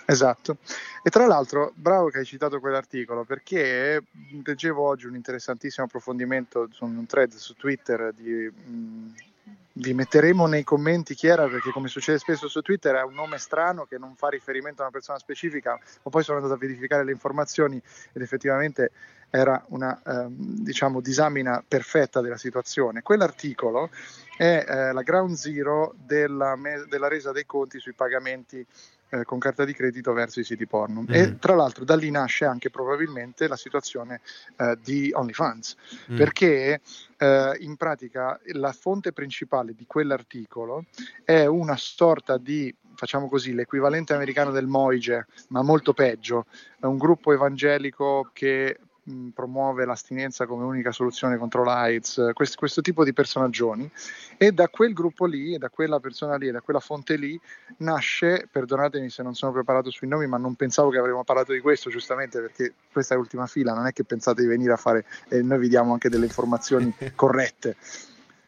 Esatto. 0.06 0.58
E 1.04 1.10
tra 1.12 1.28
l'altro, 1.28 1.72
bravo 1.76 2.10
che 2.10 2.18
hai 2.18 2.26
citato 2.26 2.60
quell'articolo 2.60 3.24
perché 3.26 4.04
leggevo 4.44 4.86
oggi 4.86 5.06
un 5.06 5.16
interessantissimo 5.16 5.86
approfondimento 5.86 6.68
su 6.72 6.84
un 6.84 7.06
thread 7.06 7.32
su 7.34 7.54
Twitter 7.54 8.12
di. 8.12 8.52
Mh, 8.52 9.32
vi 9.76 9.94
metteremo 9.94 10.46
nei 10.46 10.64
commenti 10.64 11.16
chi 11.16 11.28
era 11.28 11.48
perché 11.48 11.72
come 11.72 11.88
succede 11.88 12.20
spesso 12.20 12.48
su 12.48 12.62
Twitter 12.62 12.96
è 12.96 13.04
un 13.04 13.14
nome 13.14 13.40
strano 13.40 13.86
che 13.86 13.98
non 13.98 14.16
fa 14.16 14.30
riferimento 14.30 14.82
a 14.82 14.86
una 14.86 14.94
persona 14.94 15.18
specifica 15.18 15.72
ma 15.72 16.12
poi 16.12 16.24
sono 16.24 16.38
andato 16.38 16.54
a 16.54 16.58
verificare 16.58 17.04
le 17.04 17.12
informazioni 17.12 17.82
ed 18.12 18.22
effettivamente 18.22 18.92
era 19.36 19.66
una 19.70 20.00
ehm, 20.06 20.36
diciamo 20.62 21.02
disamina 21.02 21.64
perfetta 21.68 22.22
della 22.22 22.38
situazione. 22.38 23.02
Quell'articolo 23.02 23.90
è 24.38 24.64
eh, 24.68 24.92
la 24.94 25.02
ground 25.02 25.34
zero 25.34 25.96
della, 25.98 26.56
me- 26.56 26.86
della 26.88 27.08
resa 27.08 27.32
dei 27.32 27.48
conti 27.48 27.80
sui 27.80 27.94
pagamenti 27.94 28.64
eh, 29.13 29.24
con 29.25 29.38
carta 29.38 29.63
di 29.63 29.74
credito 29.74 30.12
verso 30.12 30.39
i 30.39 30.43
siti 30.43 30.65
porno. 30.65 31.01
Mm. 31.01 31.05
E 31.10 31.38
tra 31.38 31.53
l'altro 31.53 31.86
da 31.86 31.96
lì 31.96 32.10
nasce 32.10 32.46
anche 32.46 32.72
probabilmente 32.72 33.48
la 33.48 33.55
situazione 33.55 34.22
eh, 34.58 34.77
di 34.84 35.12
OnlyFans, 35.13 35.75
mm. 36.12 36.15
perché 36.17 36.82
eh, 37.17 37.58
in 37.60 37.75
pratica 37.77 38.39
la 38.53 38.72
fonte 38.72 39.13
principale 39.13 39.75
di 39.75 39.86
quell'articolo 39.86 40.86
è 41.24 41.46
una 41.46 41.77
sorta 41.77 42.38
di 42.38 42.74
facciamo 42.96 43.27
così, 43.27 43.53
l'equivalente 43.53 44.13
americano 44.13 44.51
del 44.51 44.67
Moige, 44.67 45.25
ma 45.50 45.63
molto 45.63 45.93
peggio, 45.93 46.46
è 46.79 46.86
un 46.86 46.98
gruppo 46.98 47.34
evangelico 47.34 48.29
che 48.34 48.77
mh, 49.04 49.30
promuove 49.30 49.86
l'astinenza 49.86 50.46
come 50.46 50.64
unica 50.64 50.92
soluzione 50.92 51.38
contro 51.38 51.64
l'AIDS, 51.64 52.32
questo, 52.34 52.58
questo 52.58 52.82
tipo 52.82 53.04
di 53.04 53.14
personaggioni 53.14 53.90
e 54.38 54.52
da 54.52 54.68
quel 54.70 54.94
gruppo 54.94 55.26
lì, 55.26 55.58
da 55.58 55.70
quella 55.70 56.00
persona 56.00 56.36
lì, 56.36 56.52
da 56.52 56.62
quella 56.62 56.80
fonte 56.80 57.16
lì 57.16 57.40
nasce, 57.78 58.48
perdonatemi 58.52 59.10
se 59.10 59.24
non 59.24 59.34
sono 59.34 59.52
preparato 59.52 59.90
sui 59.90 60.08
nomi, 60.08 60.28
ma 60.28 60.38
non 60.38 60.56
pensavo 60.56 60.90
che 60.90 60.98
avremmo 60.98 61.24
parlato 61.24 61.52
di 61.52 61.60
questo 61.60 61.90
giustamente 61.90 62.40
perché 62.40 62.74
questa 62.92 63.14
è 63.14 63.18
l'ultima 63.18 63.48
fila, 63.48 63.74
non 63.74 63.88
è 63.88 63.94
che 63.94 64.04
pensate 64.04 64.42
di 64.42 64.48
venire 64.48 64.74
a 64.74 64.78
fare 64.78 65.06
e 65.28 65.42
noi 65.42 65.60
vi 65.60 65.70
diamo 65.70 65.94
anche 65.94 66.10
delle 66.10 66.26
informazioni 66.26 66.94
corrette. 67.16 67.76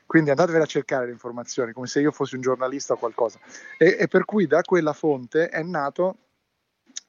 quindi 0.05 0.29
andatevela 0.29 0.63
a 0.63 0.67
cercare 0.67 1.05
le 1.05 1.11
informazioni 1.11 1.73
come 1.73 1.87
se 1.87 1.99
io 1.99 2.11
fossi 2.11 2.35
un 2.35 2.41
giornalista 2.41 2.93
o 2.93 2.97
qualcosa 2.97 3.39
e, 3.77 3.97
e 3.99 4.07
per 4.07 4.25
cui 4.25 4.47
da 4.47 4.61
quella 4.61 4.93
fonte 4.93 5.49
è 5.49 5.63
nato 5.63 6.17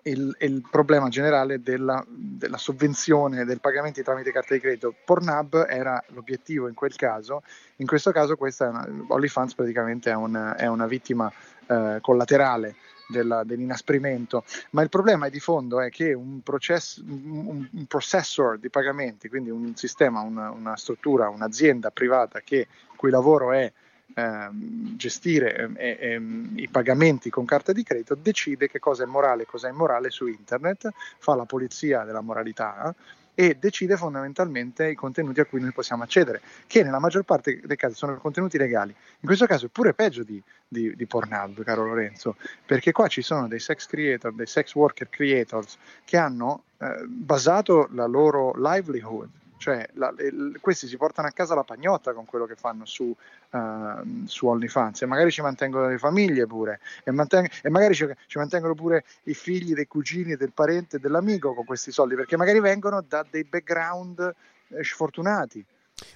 il, 0.06 0.36
il, 0.40 0.62
problema 0.70 1.08
generale 1.08 1.60
della, 1.60 2.04
della, 2.08 2.56
sovvenzione 2.56 3.44
del 3.44 3.60
pagamento 3.60 4.02
tramite 4.02 4.32
carta 4.32 4.54
di 4.54 4.60
credito. 4.60 4.94
Pornhub 5.04 5.66
era 5.68 6.02
l'obiettivo 6.08 6.68
in 6.68 6.74
quel 6.74 6.94
caso, 6.94 7.42
in 7.76 7.86
questo 7.86 8.12
caso 8.12 8.36
questa 8.36 8.66
è 8.66 8.68
una, 8.68 8.88
OnlyFans 9.08 9.54
praticamente 9.54 10.10
è 10.10 10.14
una, 10.14 10.56
è 10.56 10.66
una 10.66 10.86
vittima 10.86 11.30
eh, 11.66 11.98
collaterale 12.00 12.76
della, 13.08 13.44
dell'inasprimento, 13.44 14.44
ma 14.70 14.82
il 14.82 14.88
problema 14.88 15.28
di 15.28 15.40
fondo 15.40 15.80
è 15.80 15.90
che 15.90 16.12
un, 16.12 16.40
process, 16.42 16.98
un, 16.98 17.68
un 17.70 17.86
processor 17.86 18.58
di 18.58 18.70
pagamenti, 18.70 19.28
quindi 19.28 19.50
un 19.50 19.74
sistema, 19.76 20.20
una, 20.20 20.50
una 20.50 20.76
struttura, 20.76 21.28
un'azienda 21.28 21.90
privata 21.90 22.40
che, 22.40 22.68
cui 22.96 23.10
lavoro 23.10 23.52
è 23.52 23.72
ehm, 24.14 24.96
gestire 24.96 25.70
eh, 25.76 25.98
eh, 26.00 26.20
i 26.56 26.68
pagamenti 26.68 27.30
con 27.30 27.44
carta 27.44 27.72
di 27.72 27.82
credito, 27.82 28.14
decide 28.14 28.68
che 28.68 28.78
cosa 28.78 29.04
è 29.04 29.06
morale 29.06 29.42
e 29.42 29.46
cosa 29.46 29.68
è 29.68 29.70
immorale 29.70 30.10
su 30.10 30.26
internet, 30.26 30.90
fa 31.18 31.34
la 31.34 31.44
polizia 31.44 32.04
della 32.04 32.20
moralità 32.20 32.94
e 33.38 33.54
decide 33.56 33.98
fondamentalmente 33.98 34.88
i 34.88 34.94
contenuti 34.94 35.40
a 35.40 35.44
cui 35.44 35.60
noi 35.60 35.70
possiamo 35.72 36.02
accedere, 36.02 36.40
che 36.66 36.82
nella 36.82 36.98
maggior 36.98 37.22
parte 37.22 37.60
dei 37.62 37.76
casi 37.76 37.94
sono 37.94 38.16
contenuti 38.16 38.56
legali. 38.56 38.92
In 38.92 39.26
questo 39.26 39.44
caso 39.44 39.66
è 39.66 39.68
pure 39.68 39.92
peggio 39.92 40.22
di, 40.22 40.42
di, 40.66 40.96
di 40.96 41.06
Pornhub, 41.06 41.62
caro 41.62 41.84
Lorenzo, 41.84 42.36
perché 42.64 42.92
qua 42.92 43.08
ci 43.08 43.20
sono 43.20 43.46
dei 43.46 43.60
sex 43.60 43.86
creator, 43.86 44.32
dei 44.32 44.46
sex 44.46 44.74
worker 44.74 45.10
creators 45.10 45.76
che 46.04 46.16
hanno 46.16 46.62
eh, 46.78 47.04
basato 47.06 47.88
la 47.92 48.06
loro 48.06 48.54
livelihood 48.56 49.28
cioè 49.58 49.88
la, 49.94 50.12
il, 50.18 50.58
questi 50.60 50.86
si 50.86 50.96
portano 50.96 51.28
a 51.28 51.30
casa 51.30 51.54
la 51.54 51.64
pagnotta 51.64 52.12
con 52.12 52.24
quello 52.24 52.46
che 52.46 52.56
fanno 52.56 52.84
su, 52.84 53.14
uh, 53.50 54.26
su 54.26 54.46
OnlyFans 54.46 55.02
e 55.02 55.06
magari 55.06 55.30
ci 55.30 55.42
mantengono 55.42 55.88
le 55.88 55.98
famiglie 55.98 56.46
pure 56.46 56.80
e, 57.04 57.10
manteng- 57.10 57.50
e 57.62 57.70
magari 57.70 57.94
ci, 57.94 58.06
ci, 58.26 58.38
mantengono 58.38 58.74
pure 58.74 59.04
i 59.24 59.34
figli 59.34 59.74
dei 59.74 59.86
cugini, 59.86 60.36
del 60.36 60.52
parente, 60.52 60.98
dell'amico 60.98 61.54
con 61.54 61.64
questi 61.64 61.90
soldi 61.90 62.14
perché 62.14 62.36
magari 62.36 62.60
vengono 62.60 63.02
da 63.06 63.24
dei 63.28 63.44
background 63.44 64.34
eh, 64.68 64.84
sfortunati. 64.84 65.64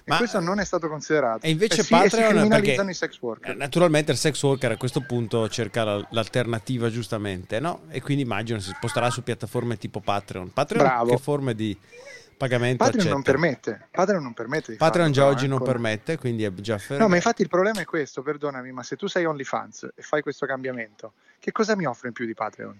Ma, 0.05 0.15
e 0.15 0.17
questo 0.19 0.39
non 0.39 0.59
è 0.59 0.65
stato 0.65 0.87
considerato. 0.87 1.43
E 1.43 1.49
invece 1.49 1.81
eh 1.81 1.83
sì, 1.83 1.89
Patreon 1.89 2.47
perché, 2.47 2.73
i 2.73 2.93
sex 2.93 3.19
worker. 3.19 3.55
Naturalmente 3.55 4.11
il 4.11 4.17
sex 4.19 4.41
worker 4.43 4.71
a 4.73 4.77
questo 4.77 5.01
punto 5.01 5.49
cerca 5.49 6.05
l'alternativa 6.11 6.91
giustamente, 6.91 7.59
no? 7.59 7.81
E 7.89 7.99
quindi 7.99 8.21
immagino 8.21 8.59
si 8.59 8.71
sposterà 8.75 9.09
su 9.09 9.23
piattaforme 9.23 9.77
tipo 9.77 9.99
Patreon. 9.99 10.53
Patreon 10.53 10.85
Bravo. 10.85 11.09
che 11.09 11.17
forme 11.17 11.55
di 11.55 11.75
pagamento 12.41 12.77
Patreon 12.83 12.99
accetta. 13.07 13.13
non 13.13 13.21
permette. 13.23 13.87
Patreon 13.91 14.23
non 14.23 14.33
permette 14.33 14.75
Patreon 14.75 15.07
farlo, 15.07 15.11
già 15.11 15.25
oggi 15.27 15.47
non 15.47 15.57
ancora. 15.59 15.71
permette, 15.71 16.17
quindi 16.17 16.43
è 16.43 16.51
già 16.55 16.77
fermo. 16.77 17.03
No, 17.03 17.09
ma 17.09 17.15
infatti 17.15 17.41
il 17.43 17.47
problema 17.49 17.81
è 17.81 17.85
questo, 17.85 18.21
perdonami, 18.21 18.71
ma 18.71 18.83
se 18.83 18.95
tu 18.95 19.07
sei 19.07 19.25
OnlyFans 19.25 19.89
e 19.95 20.01
fai 20.01 20.21
questo 20.21 20.45
cambiamento, 20.45 21.13
che 21.39 21.51
cosa 21.51 21.75
mi 21.75 21.85
offre 21.85 22.07
in 22.07 22.13
più 22.13 22.25
di 22.25 22.33
Patreon? 22.33 22.79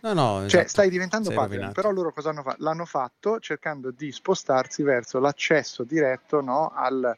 No, 0.00 0.12
no, 0.12 0.38
Cioè, 0.40 0.46
esatto. 0.46 0.68
stai 0.68 0.90
diventando 0.90 1.26
Sei 1.28 1.34
Patreon, 1.36 1.60
rovinato. 1.60 1.80
però 1.80 1.92
loro 1.94 2.12
cosa 2.12 2.30
hanno 2.30 2.42
fatto? 2.42 2.62
L'hanno 2.62 2.84
fatto 2.84 3.40
cercando 3.40 3.90
di 3.90 4.12
spostarsi 4.12 4.82
verso 4.82 5.18
l'accesso 5.18 5.84
diretto 5.84 6.40
no, 6.40 6.72
al... 6.74 7.16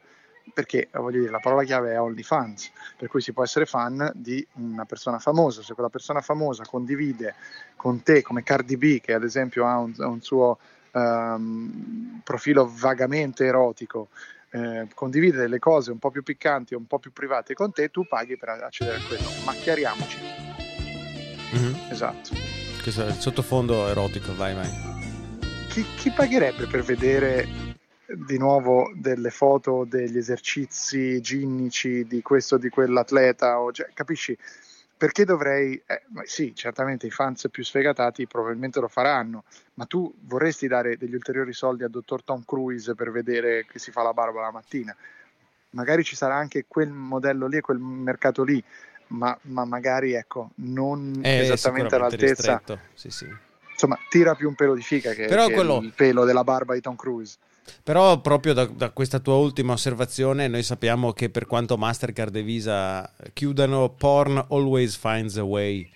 Perché 0.53 0.89
voglio 0.93 1.19
dire, 1.19 1.31
la 1.31 1.39
parola 1.39 1.63
chiave 1.63 1.91
è 1.93 1.99
OnlyFans, 2.01 2.71
per 2.97 3.07
cui 3.07 3.21
si 3.21 3.31
può 3.31 3.43
essere 3.43 3.65
fan 3.67 4.11
di 4.15 4.45
una 4.53 4.85
persona 4.85 5.19
famosa. 5.19 5.61
Se 5.61 5.75
quella 5.75 5.87
persona 5.89 6.19
famosa 6.19 6.63
condivide 6.65 7.35
con 7.75 8.01
te, 8.01 8.21
come 8.23 8.41
Cardi 8.43 8.75
B, 8.75 8.99
che 8.99 9.13
ad 9.13 9.23
esempio 9.23 9.67
ha 9.67 9.77
un, 9.77 9.93
un 9.97 10.19
suo 10.21 10.57
ehm, 10.91 12.21
profilo 12.23 12.69
vagamente 12.71 13.45
erotico, 13.45 14.09
eh, 14.51 14.87
condivide 14.93 15.37
delle 15.37 15.59
cose 15.59 15.91
un 15.91 15.99
po' 15.99 16.11
più 16.11 16.23
piccanti, 16.23 16.75
un 16.75 16.85
po' 16.85 16.99
più 16.99 17.11
private 17.11 17.53
con 17.53 17.71
te, 17.71 17.89
tu 17.89 18.07
paghi 18.07 18.37
per 18.37 18.49
accedere 18.49 18.97
a 18.97 19.01
quello. 19.07 19.27
Ma 19.45 19.53
chiariamoci. 19.53 20.17
Mhm. 21.53 21.79
Esatto. 21.89 22.29
Questo 22.81 23.05
è 23.05 23.09
il 23.09 23.13
sottofondo 23.13 23.87
erotico, 23.87 24.35
vai, 24.35 24.55
vai. 24.55 24.69
Chi, 25.69 25.85
chi 25.95 26.09
pagherebbe 26.11 26.67
per 26.67 26.81
vedere 26.83 27.47
di 28.27 28.37
nuovo 28.37 28.91
delle 28.95 29.29
foto 29.29 29.85
degli 29.87 30.17
esercizi 30.17 31.21
ginnici 31.21 32.05
di 32.05 32.21
questo 32.21 32.55
o 32.55 32.57
di 32.57 32.69
quell'atleta? 32.69 33.59
O, 33.59 33.71
cioè, 33.71 33.89
capisci? 33.93 34.37
Perché 35.01 35.25
dovrei... 35.25 35.81
eh, 35.87 36.03
sì, 36.25 36.53
certamente 36.53 37.07
i 37.07 37.09
fans 37.09 37.47
più 37.49 37.63
sfegatati 37.63 38.27
probabilmente 38.27 38.79
lo 38.79 38.87
faranno, 38.87 39.45
ma 39.73 39.85
tu 39.85 40.13
vorresti 40.25 40.67
dare 40.67 40.95
degli 40.95 41.15
ulteriori 41.15 41.53
soldi 41.53 41.83
al 41.83 41.89
dottor 41.89 42.23
Tom 42.23 42.43
Cruise 42.45 42.93
per 42.93 43.09
vedere 43.09 43.65
che 43.65 43.79
si 43.79 43.89
fa 43.89 44.03
la 44.03 44.13
barba 44.13 44.41
la 44.41 44.51
mattina? 44.51 44.95
Magari 45.71 46.03
ci 46.03 46.15
sarà 46.15 46.35
anche 46.35 46.65
quel 46.67 46.91
modello 46.91 47.47
lì 47.47 47.57
e 47.57 47.61
quel 47.61 47.79
mercato 47.79 48.43
lì, 48.43 48.63
ma, 49.07 49.35
ma 49.45 49.65
magari 49.65 50.13
ecco, 50.13 50.51
non 50.57 51.21
È 51.23 51.39
esattamente 51.39 51.95
all'altezza. 51.95 52.61
Sì, 52.93 53.09
sì. 53.09 53.27
Insomma, 53.71 53.97
tira 54.07 54.35
più 54.35 54.49
un 54.49 54.53
pelo 54.53 54.75
di 54.75 54.83
fica 54.83 55.13
che, 55.13 55.25
Però 55.25 55.47
che 55.47 55.53
quello- 55.53 55.79
il 55.79 55.93
pelo 55.95 56.25
della 56.25 56.43
barba 56.43 56.75
di 56.75 56.81
Tom 56.81 56.95
Cruise. 56.95 57.37
Però 57.83 58.19
proprio 58.21 58.53
da, 58.53 58.65
da 58.65 58.89
questa 58.91 59.19
tua 59.19 59.35
ultima 59.35 59.73
osservazione 59.73 60.47
noi 60.47 60.63
sappiamo 60.63 61.13
che 61.13 61.29
per 61.29 61.45
quanto 61.45 61.77
Mastercard 61.77 62.35
e 62.35 62.43
Visa 62.43 63.11
chiudano, 63.33 63.89
porn 63.89 64.37
always 64.49 64.95
finds 64.97 65.37
a 65.37 65.43
way. 65.43 65.89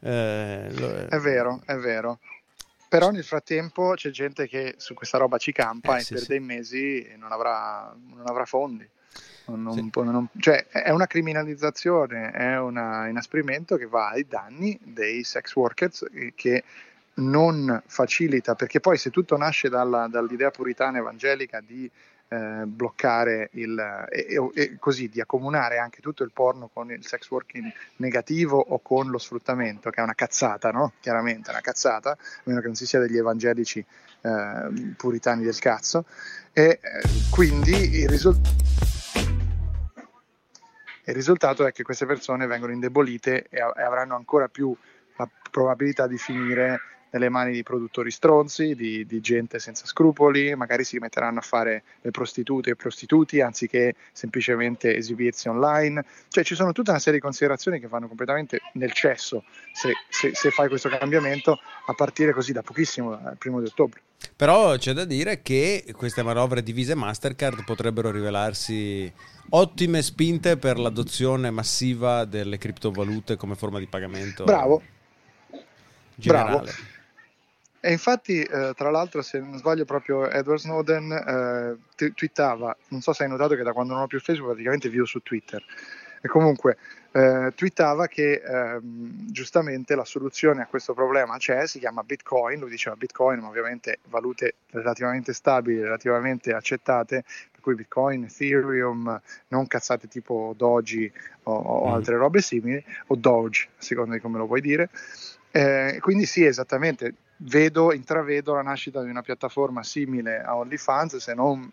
Eh, 0.00 0.68
lo- 0.72 1.06
È 1.08 1.18
vero, 1.18 1.60
è 1.66 1.74
vero. 1.76 2.18
Però 2.88 3.10
nel 3.10 3.24
frattempo 3.24 3.92
c'è 3.94 4.10
gente 4.10 4.48
che 4.48 4.74
su 4.78 4.94
questa 4.94 5.18
roba 5.18 5.36
ci 5.36 5.52
campa 5.52 5.96
Eh, 5.96 6.00
e 6.00 6.02
sì, 6.02 6.12
per 6.14 6.22
sì. 6.22 6.28
dei 6.28 6.40
mesi 6.40 7.14
non 7.18 7.32
avrà, 7.32 7.94
non 8.14 8.26
avrà 8.26 8.44
fondi. 8.46 8.88
Non- 9.46 9.72
Sì. 9.72 9.90
non- 10.02 10.28
cioè, 10.38 10.66
è 10.68 10.90
una 10.90 11.06
criminalizzazione, 11.06 12.30
è 12.32 12.58
un 12.58 12.76
inasprimento 13.08 13.76
che 13.76 13.86
va 13.86 14.08
ai 14.08 14.26
danni 14.26 14.78
dei 14.82 15.24
sex 15.24 15.54
workers 15.54 16.04
che 16.34 16.64
non 17.18 17.82
facilita, 17.86 18.54
perché 18.54 18.80
poi 18.80 18.96
se 18.96 19.10
tutto 19.10 19.36
nasce 19.36 19.68
dalla- 19.68 20.08
dall'idea 20.08 20.50
puritana 20.50 20.98
evangelica 20.98 21.60
di 21.60 21.90
eh, 22.30 22.64
bloccare 22.66 23.48
il, 23.52 24.06
e, 24.10 24.50
e- 24.54 24.76
così 24.78 25.08
di 25.08 25.20
accomunare 25.20 25.78
anche 25.78 26.00
tutto 26.00 26.24
il 26.24 26.30
porno 26.32 26.68
con 26.72 26.90
il 26.90 27.06
sex 27.06 27.30
working 27.30 27.72
negativo 27.96 28.58
o 28.58 28.80
con 28.80 29.08
lo 29.08 29.18
sfruttamento, 29.18 29.90
che 29.90 30.00
è 30.00 30.02
una 30.02 30.14
cazzata, 30.14 30.70
no? 30.70 30.92
Chiaramente 31.00 31.48
è 31.48 31.52
una 31.52 31.62
cazzata, 31.62 32.10
a 32.10 32.16
meno 32.44 32.60
che 32.60 32.66
non 32.66 32.74
si 32.74 32.86
sia 32.86 32.98
degli 32.98 33.16
evangelici 33.16 33.84
eh, 34.20 34.94
puritani 34.96 35.42
del 35.42 35.58
cazzo. 35.58 36.04
E 36.52 36.80
eh, 36.80 36.80
quindi 37.30 38.00
il 38.00 38.08
risultato. 38.08 38.66
Il 41.04 41.14
risultato 41.14 41.66
è 41.66 41.72
che 41.72 41.82
queste 41.82 42.04
persone 42.04 42.46
vengono 42.46 42.72
indebolite 42.72 43.46
e, 43.48 43.56
e 43.58 43.82
avranno 43.82 44.14
ancora 44.14 44.48
più 44.48 44.76
la 45.16 45.26
probabilità 45.50 46.06
di 46.06 46.18
finire 46.18 46.80
nelle 47.10 47.28
mani 47.28 47.52
di 47.52 47.62
produttori 47.62 48.10
stronzi, 48.10 48.74
di, 48.74 49.06
di 49.06 49.20
gente 49.20 49.58
senza 49.58 49.86
scrupoli, 49.86 50.54
magari 50.54 50.84
si 50.84 50.98
metteranno 50.98 51.38
a 51.38 51.42
fare 51.42 51.82
le 52.00 52.10
prostitute 52.10 52.70
e 52.70 52.72
i 52.72 52.76
prostituti 52.76 53.40
anziché 53.40 53.94
semplicemente 54.12 54.94
esibirsi 54.96 55.48
online. 55.48 56.04
Cioè 56.28 56.44
ci 56.44 56.54
sono 56.54 56.72
tutta 56.72 56.90
una 56.90 57.00
serie 57.00 57.18
di 57.18 57.24
considerazioni 57.24 57.80
che 57.80 57.88
vanno 57.88 58.08
completamente 58.08 58.60
nel 58.74 58.92
cesso 58.92 59.44
se, 59.72 59.92
se- 60.08 60.34
se 60.34 60.50
fai 60.50 60.68
questo 60.68 60.88
cambiamento 60.88 61.58
a 61.86 61.94
partire 61.94 62.32
così 62.32 62.52
da 62.52 62.62
pochissimo, 62.62 63.16
dal 63.16 63.36
primo 63.36 63.60
di 63.60 63.66
ottobre. 63.66 64.00
Però 64.36 64.76
c'è 64.76 64.92
da 64.92 65.04
dire 65.04 65.42
che 65.42 65.84
queste 65.96 66.22
manovre 66.22 66.62
di 66.62 66.72
Visa 66.72 66.92
e 66.92 66.96
Mastercard 66.96 67.64
potrebbero 67.64 68.10
rivelarsi 68.10 69.12
ottime 69.50 70.02
spinte 70.02 70.56
per 70.56 70.78
l'adozione 70.78 71.50
massiva 71.50 72.24
delle 72.24 72.58
criptovalute 72.58 73.36
come 73.36 73.54
forma 73.54 73.78
di 73.78 73.86
pagamento 73.86 74.44
Bravo, 74.44 74.82
generale. 76.14 76.62
bravo. 76.62 76.96
E 77.80 77.92
infatti, 77.92 78.42
eh, 78.42 78.72
tra 78.76 78.90
l'altro, 78.90 79.22
se 79.22 79.38
non 79.38 79.56
sbaglio, 79.56 79.84
proprio 79.84 80.28
Edward 80.28 80.60
Snowden 80.60 81.12
eh, 81.12 81.76
t- 81.94 82.12
twittava, 82.12 82.76
non 82.88 83.00
so 83.00 83.12
se 83.12 83.22
hai 83.22 83.28
notato 83.28 83.54
che 83.54 83.62
da 83.62 83.72
quando 83.72 83.92
non 83.94 84.02
ho 84.02 84.06
più 84.08 84.18
Facebook 84.20 84.50
praticamente 84.50 84.88
vivo 84.88 85.04
su 85.04 85.20
Twitter, 85.20 85.62
e 86.20 86.26
comunque 86.26 86.76
eh, 87.12 87.52
twittava 87.54 88.08
che 88.08 88.42
ehm, 88.44 89.30
giustamente 89.30 89.94
la 89.94 90.04
soluzione 90.04 90.62
a 90.62 90.66
questo 90.66 90.92
problema 90.92 91.36
c'è, 91.36 91.68
si 91.68 91.78
chiama 91.78 92.02
Bitcoin, 92.02 92.58
lui 92.58 92.70
diceva 92.70 92.96
Bitcoin, 92.96 93.38
ma 93.38 93.46
ovviamente 93.48 94.00
valute 94.08 94.54
relativamente 94.70 95.32
stabili, 95.32 95.80
relativamente 95.80 96.52
accettate, 96.52 97.22
per 97.52 97.60
cui 97.60 97.76
Bitcoin, 97.76 98.24
Ethereum, 98.24 99.20
non 99.48 99.66
cazzate 99.68 100.08
tipo 100.08 100.52
Doji 100.56 101.10
o, 101.44 101.52
o 101.54 101.90
Mm. 101.90 101.92
altre 101.92 102.16
robe 102.16 102.40
simili, 102.40 102.84
o 103.06 103.14
Doge, 103.14 103.68
a 103.78 103.82
seconda 103.82 104.14
di 104.14 104.20
come 104.20 104.38
lo 104.38 104.46
vuoi 104.46 104.60
dire. 104.60 104.90
Eh, 105.52 105.98
quindi 106.00 106.26
sì, 106.26 106.44
esattamente, 106.44 107.14
vedo, 107.38 107.92
intravedo 107.92 108.54
la 108.54 108.62
nascita 108.62 109.02
di 109.02 109.10
una 109.10 109.22
piattaforma 109.22 109.82
simile 109.82 110.40
a 110.40 110.56
OnlyFans, 110.56 111.16
se 111.16 111.34
non 111.34 111.70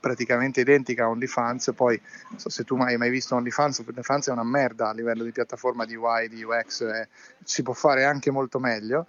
praticamente 0.00 0.60
identica 0.60 1.04
a 1.04 1.08
OnlyFans, 1.08 1.72
poi 1.74 2.00
so 2.36 2.48
se 2.48 2.64
tu 2.64 2.76
mai 2.76 2.92
hai 2.92 2.98
mai 2.98 3.10
visto 3.10 3.34
OnlyFans, 3.34 3.80
OnlyFans 3.86 4.28
è 4.28 4.32
una 4.32 4.44
merda 4.44 4.90
a 4.90 4.92
livello 4.92 5.24
di 5.24 5.32
piattaforma 5.32 5.84
di 5.84 5.94
UI, 5.94 6.28
di 6.28 6.42
UX, 6.42 6.82
eh, 6.82 7.08
si 7.42 7.62
può 7.62 7.72
fare 7.72 8.04
anche 8.04 8.30
molto 8.30 8.58
meglio, 8.58 9.06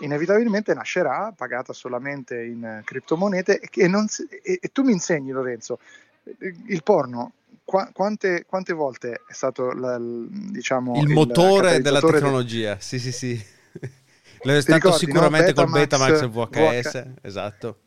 inevitabilmente 0.00 0.74
nascerà 0.74 1.32
pagata 1.36 1.72
solamente 1.72 2.42
in 2.42 2.82
criptomonete 2.84 3.60
e, 3.60 3.88
non 3.88 4.06
e- 4.42 4.58
e 4.60 4.68
tu 4.72 4.82
mi 4.82 4.92
insegni 4.92 5.30
Lorenzo, 5.30 5.78
il 6.66 6.82
porno 6.82 7.32
qua, 7.64 7.90
quante, 7.92 8.44
quante, 8.46 8.72
volte 8.72 9.22
è 9.26 9.32
stato 9.32 9.72
la, 9.72 9.98
diciamo, 10.00 10.96
il, 10.96 11.08
il 11.08 11.14
motore 11.14 11.80
della 11.80 12.00
tecnologia? 12.00 12.74
Di... 12.74 12.82
Sì, 12.82 12.98
sì, 12.98 13.12
sì. 13.12 13.46
Lo 14.42 14.54
è 14.54 14.60
stato 14.60 14.76
ricordi, 14.76 14.98
sicuramente 14.98 15.52
no? 15.54 15.66
Betamax, 15.66 16.20
col 16.20 16.30
Betamax 16.30 16.82
VHS, 16.82 17.02
VH... 17.02 17.08
esatto. 17.22 17.78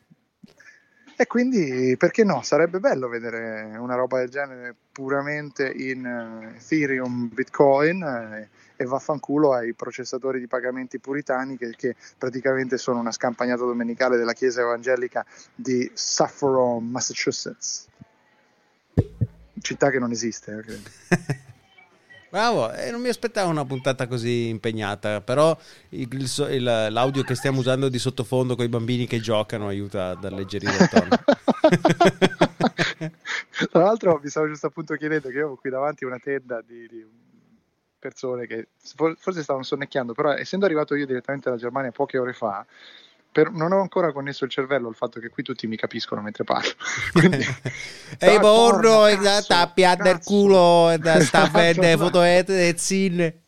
E 1.21 1.27
quindi 1.27 1.95
perché 1.97 2.23
no? 2.23 2.41
Sarebbe 2.41 2.79
bello 2.79 3.07
vedere 3.07 3.77
una 3.77 3.93
roba 3.93 4.17
del 4.17 4.29
genere 4.29 4.75
puramente 4.91 5.71
in 5.71 6.03
uh, 6.03 6.55
Ethereum, 6.55 7.29
Bitcoin 7.31 8.01
eh, 8.01 8.49
e 8.75 8.85
vaffanculo 8.85 9.53
ai 9.53 9.73
processatori 9.73 10.39
di 10.39 10.47
pagamenti 10.47 10.97
puritani 10.97 11.57
che, 11.57 11.75
che, 11.77 11.95
praticamente 12.17 12.79
sono 12.79 12.99
una 12.99 13.11
scampagnata 13.11 13.63
domenicale 13.63 14.17
della 14.17 14.33
Chiesa 14.33 14.61
Evangelica 14.61 15.23
di 15.53 15.91
Saffron, 15.93 16.89
Massachusetts. 16.89 17.87
Città 19.59 19.91
che 19.91 19.99
non 19.99 20.09
esiste, 20.09 20.57
eh, 20.57 20.61
credo. 20.61 20.89
Bravo, 22.31 22.71
eh, 22.71 22.89
non 22.91 23.01
mi 23.01 23.09
aspettavo 23.09 23.49
una 23.49 23.65
puntata 23.65 24.07
così 24.07 24.47
impegnata, 24.47 25.19
però 25.19 25.53
il, 25.89 26.07
il, 26.09 26.63
l'audio 26.63 27.23
che 27.23 27.35
stiamo 27.35 27.59
usando 27.59 27.89
di 27.89 27.99
sottofondo 27.99 28.55
con 28.55 28.63
i 28.63 28.69
bambini 28.69 29.05
che 29.05 29.19
giocano 29.19 29.67
aiuta 29.67 30.11
ad 30.11 30.23
alleggerire 30.23 30.71
il 30.71 30.87
tono. 30.87 31.09
Tra 33.69 33.83
l'altro 33.83 34.17
mi 34.23 34.29
stavo 34.29 34.47
giusto 34.47 34.67
appunto 34.67 34.95
chiedendo 34.95 35.27
che 35.27 35.39
io 35.39 35.49
ho 35.49 35.57
qui 35.57 35.69
davanti 35.69 36.05
una 36.05 36.19
tenda 36.19 36.63
di, 36.65 36.87
di 36.87 37.05
persone 37.99 38.47
che 38.47 38.69
forse 38.77 39.43
stavano 39.43 39.65
sonnecchiando, 39.65 40.13
però 40.13 40.31
essendo 40.31 40.65
arrivato 40.65 40.95
io 40.95 41.05
direttamente 41.05 41.49
dalla 41.49 41.59
Germania 41.59 41.91
poche 41.91 42.17
ore 42.17 42.31
fa, 42.31 42.65
per, 43.31 43.51
non 43.51 43.71
ho 43.71 43.79
ancora 43.79 44.11
connesso 44.11 44.43
il 44.43 44.51
cervello 44.51 44.87
al 44.87 44.95
fatto 44.95 45.19
che 45.19 45.29
qui 45.29 45.43
tutti 45.43 45.65
mi 45.67 45.77
capiscono 45.77 46.21
mentre 46.21 46.43
parlo. 46.43 46.71
Ehi, 48.19 48.39
borro, 48.39 49.05
tappia 49.47 49.95
del 49.95 50.19
culo, 50.23 50.93
sta 51.21 51.43
a 51.43 51.49
vedere 51.49 51.97
foto 51.97 52.21
e 52.23 52.73
zine. 52.77 53.41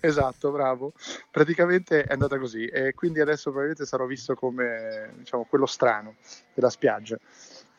Esatto, 0.00 0.50
bravo. 0.50 0.94
Praticamente 1.30 2.02
è 2.02 2.12
andata 2.12 2.36
così 2.38 2.66
e 2.66 2.92
quindi 2.92 3.20
adesso 3.20 3.50
probabilmente 3.50 3.86
sarò 3.86 4.04
visto 4.04 4.34
come 4.34 5.12
diciamo, 5.18 5.46
quello 5.48 5.66
strano 5.66 6.16
della 6.52 6.70
spiaggia. 6.70 7.16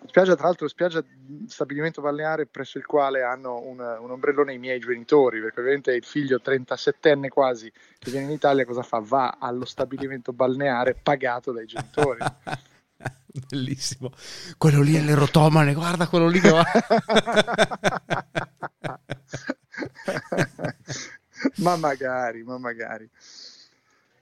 Spiaggia, 0.05 0.36
tra 0.36 0.45
l'altro, 0.45 0.67
spiaggia 0.67 1.03
stabilimento 1.48 2.01
balneare 2.01 2.45
presso 2.45 2.77
il 2.77 2.86
quale 2.86 3.24
hanno 3.24 3.60
un, 3.60 3.79
un, 3.79 4.12
ombrellone 4.12 4.53
i 4.53 4.57
miei 4.57 4.79
genitori, 4.79 5.41
perché 5.41 5.60
ovviamente 5.60 5.93
il 5.93 6.03
figlio 6.03 6.39
37enne 6.43 7.29
quasi 7.29 7.72
che 8.00 8.12
viene 8.12 8.27
in 8.27 8.31
Italia 8.31 8.65
cosa 8.65 8.83
fa? 8.83 9.00
Va 9.00 9.38
allo 9.39 9.65
stabilimento 9.65 10.33
balneare 10.33 10.95
pagato 11.01 11.51
dai 11.51 11.65
genitori. 11.65 12.19
Bellissimo. 13.50 14.12
Quello 14.57 14.81
lì 14.81 14.95
è 14.95 15.01
l'erotomane, 15.01 15.74
guarda 15.74 16.07
quello 16.07 16.27
lì 16.27 16.39
che 16.39 16.51
va. 16.51 16.63
ma 21.57 21.75
magari, 21.77 22.43
ma 22.43 22.60
magari. 22.60 23.10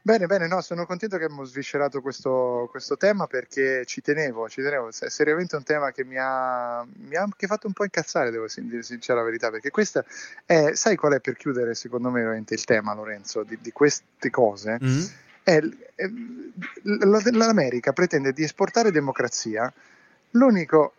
Bene, 0.04 0.26
bene, 0.26 0.48
no, 0.48 0.62
sono 0.62 0.88
contento 0.88 1.18
che 1.18 1.26
abbiamo 1.26 1.44
sviscerato 1.44 2.02
questo, 2.02 2.68
questo 2.72 2.98
tema 2.98 3.28
perché 3.28 3.86
ci 3.86 4.02
tenevo, 4.02 4.50
ci 4.50 4.64
tenevo, 4.64 4.90
è 4.90 5.10
seriamente 5.10 5.56
un 5.56 5.64
tema 5.64 5.92
che 5.92 6.04
mi 6.04 6.18
ha, 6.18 6.84
mi 7.08 7.16
ha 7.16 7.22
anche 7.22 7.46
fatto 7.46 7.68
un 7.68 7.74
po' 7.74 7.84
incazzare, 7.84 8.32
devo 8.32 8.48
dire 8.56 8.82
sincera 8.82 9.20
la 9.20 9.26
verità, 9.26 9.52
perché 9.52 9.70
questa 9.70 10.04
è, 10.44 10.74
sai 10.74 10.96
qual 10.96 11.14
è 11.14 11.20
per 11.20 11.36
chiudere 11.36 11.76
secondo 11.76 12.10
me 12.10 12.22
veramente 12.22 12.56
il 12.56 12.64
tema, 12.64 12.96
Lorenzo, 12.96 13.44
di, 13.44 13.60
di 13.62 13.72
queste 13.72 14.32
cose? 14.32 14.80
Mm-hmm. 14.84 15.06
È, 15.44 15.60
è, 15.94 16.10
l'America 17.34 17.94
pretende 17.94 18.34
di 18.34 18.42
esportare 18.42 18.90
democrazia, 18.92 19.72
l'unica 20.32 20.90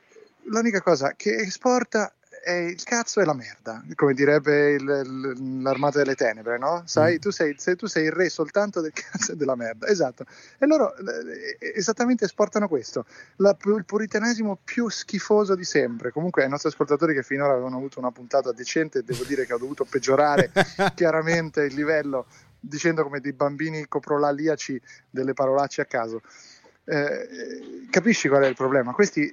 cosa 0.81 1.15
che 1.17 1.35
esporta 1.39 2.13
è 2.43 2.51
il 2.51 2.83
cazzo 2.83 3.21
e 3.21 3.25
la 3.25 3.35
merda, 3.35 3.85
come 3.95 4.15
direbbe 4.15 4.73
il, 4.73 5.63
l'armata 5.63 5.99
delle 5.99 6.17
tenebre, 6.17 6.59
no? 6.59 6.83
Sai, 6.87 7.15
mm. 7.15 7.19
tu, 7.19 7.31
sei, 7.31 7.55
sei, 7.57 7.77
tu, 7.77 7.87
sei, 7.87 8.07
il 8.07 8.13
re 8.13 8.29
soltanto 8.29 8.81
del 8.81 8.91
cazzo 8.93 9.33
e 9.33 9.37
della 9.37 9.55
merda, 9.55 9.87
esatto. 9.87 10.25
E 10.59 10.67
loro 10.67 10.93
eh, 10.97 11.73
esattamente 11.75 12.25
esportano 12.25 12.67
questo, 12.67 13.07
la, 13.37 13.57
il 13.77 13.85
puritanesimo 13.85 14.59
più 14.63 14.89
schifoso 14.89 15.55
di 15.55 15.65
sempre. 15.65 16.11
Comunque 16.11 16.43
ai 16.43 16.49
nostri 16.49 16.71
ascoltatori 16.71 17.15
che 17.15 17.23
finora 17.23 17.53
avevano 17.53 17.77
avuto 17.77 18.01
una 18.01 18.11
puntata 18.11 18.51
decente, 18.51 19.05
devo 19.05 19.23
dire 19.23 19.47
che 19.47 19.53
ho 19.53 19.59
dovuto 19.59 19.85
peggiorare 19.85 20.51
chiaramente 20.97 21.63
il 21.63 21.75
livello 21.75 22.27
dicendo 22.59 23.05
come 23.05 23.21
dei 23.21 23.33
bambini 23.33 23.87
coprolaliaci 23.87 24.81
delle 25.11 25.33
parolacce 25.33 25.83
a 25.83 25.85
caso. 25.85 26.23
Eh, 26.85 27.87
capisci 27.89 28.29
qual 28.29 28.43
è 28.43 28.49
il 28.49 28.57
problema? 28.57 28.93
Questi 28.93 29.33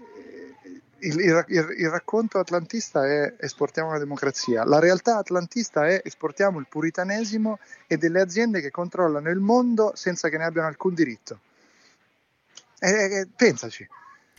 il, 1.02 1.20
il, 1.20 1.76
il, 1.78 1.90
racconto 1.90 2.40
atlantista 2.40 3.06
è 3.06 3.36
esportiamo 3.40 3.92
la 3.92 4.00
democrazia, 4.00 4.64
la 4.64 4.80
realtà 4.80 5.18
atlantista 5.18 5.88
è 5.88 6.02
esportiamo 6.04 6.60
il 6.60 6.68
puritanesimo 6.68 7.60
e 7.88 7.98
delle 7.98 8.22
aziende 8.22 8.62
che 8.62 8.72
controllano 8.72 9.30
il 9.30 9.40
mondo 9.40 9.92
senza 9.96 10.30
che 10.30 10.38
ne 10.38 10.46
abbiano 10.46 10.68
alcun 10.68 10.94
diritto. 10.94 11.40
E, 12.80 12.90
e, 12.90 13.28
pensaci, 13.36 13.88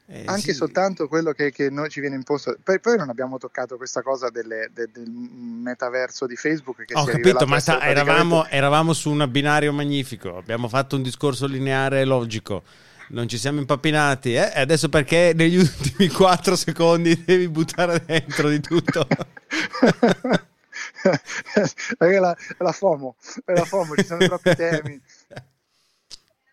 eh, 0.06 0.24
anche 0.26 0.52
sì. 0.52 0.54
soltanto 0.54 1.06
quello 1.06 1.32
che, 1.32 1.52
che, 1.52 1.70
noi 1.70 1.88
ci 1.88 2.00
viene 2.00 2.16
imposto. 2.16 2.56
Poi, 2.62 2.80
poi, 2.80 2.96
non 2.96 3.10
abbiamo 3.10 3.38
toccato 3.38 3.76
questa 3.76 4.02
cosa 4.02 4.28
delle, 4.28 4.70
de, 4.72 4.88
del 4.92 5.08
metaverso 5.08 6.26
di 6.26 6.36
Facebook. 6.36 6.84
Ho 6.94 7.04
capito, 7.04 7.46
ma 7.46 7.60
sta, 7.60 7.80
eravamo, 7.82 8.46
eravamo 8.46 8.92
su 8.92 9.10
un 9.10 9.26
binario 9.30 9.72
magnifico, 9.72 10.36
abbiamo 10.36 10.68
fatto 10.68 10.96
un 10.96 11.02
discorso 11.02 11.46
lineare 11.46 12.04
logico 12.04 12.62
non 13.10 13.28
ci 13.28 13.38
siamo 13.38 13.60
impappinati. 13.60 14.34
Eh? 14.34 14.52
E 14.54 14.60
adesso 14.60 14.88
perché 14.88 15.32
negli 15.34 15.56
ultimi 15.56 16.08
4 16.12 16.56
secondi 16.56 17.22
devi 17.24 17.48
buttare 17.48 18.02
dentro 18.04 18.48
di 18.48 18.60
tutto? 18.60 19.06
perché 21.96 22.18
la, 22.18 22.36
la 22.58 22.72
FOMO, 22.72 23.16
la 23.46 23.64
FOMO, 23.64 23.94
ci 23.96 24.04
sono 24.04 24.26
troppi 24.26 24.54
temi. 24.54 25.00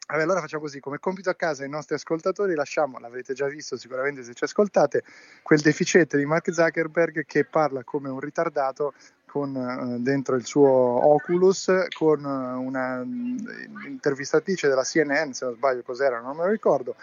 Vabbè, 0.08 0.22
allora 0.22 0.40
facciamo 0.40 0.64
così, 0.64 0.80
come 0.80 1.00
compito 1.00 1.30
a 1.30 1.36
casa 1.36 1.64
ai 1.64 1.70
nostri 1.70 1.96
ascoltatori 1.96 2.56
lasciamo, 2.56 2.98
l'avrete 2.98 3.34
già 3.34 3.46
visto 3.48 3.76
sicuramente 3.76 4.24
se 4.24 4.34
ci 4.34 4.46
ascoltate, 4.46 5.04
quel 5.44 5.60
deficiente 5.60 6.18
di 6.18 6.24
Mark 6.24 6.50
Zuckerberg 6.50 7.26
che 7.26 7.44
parla 7.44 7.84
come 7.84 8.08
un 8.08 8.22
ritardato 8.22 8.94
con 9.28 9.54
uh, 9.56 10.02
dentro 10.02 10.36
il 10.36 10.46
suo 10.46 10.68
Oculus 10.68 11.72
con 11.96 12.24
uh, 12.24 12.62
una 12.62 13.02
uh, 13.02 13.88
intervistatrice 13.88 14.68
della 14.68 14.84
CNN, 14.84 15.32
se 15.32 15.46
non 15.46 15.56
sbaglio 15.56 15.84
cos'era, 15.84 16.20
non 16.20 16.36
me 16.36 16.44
lo 16.46 16.50
ricordo, 16.50 16.96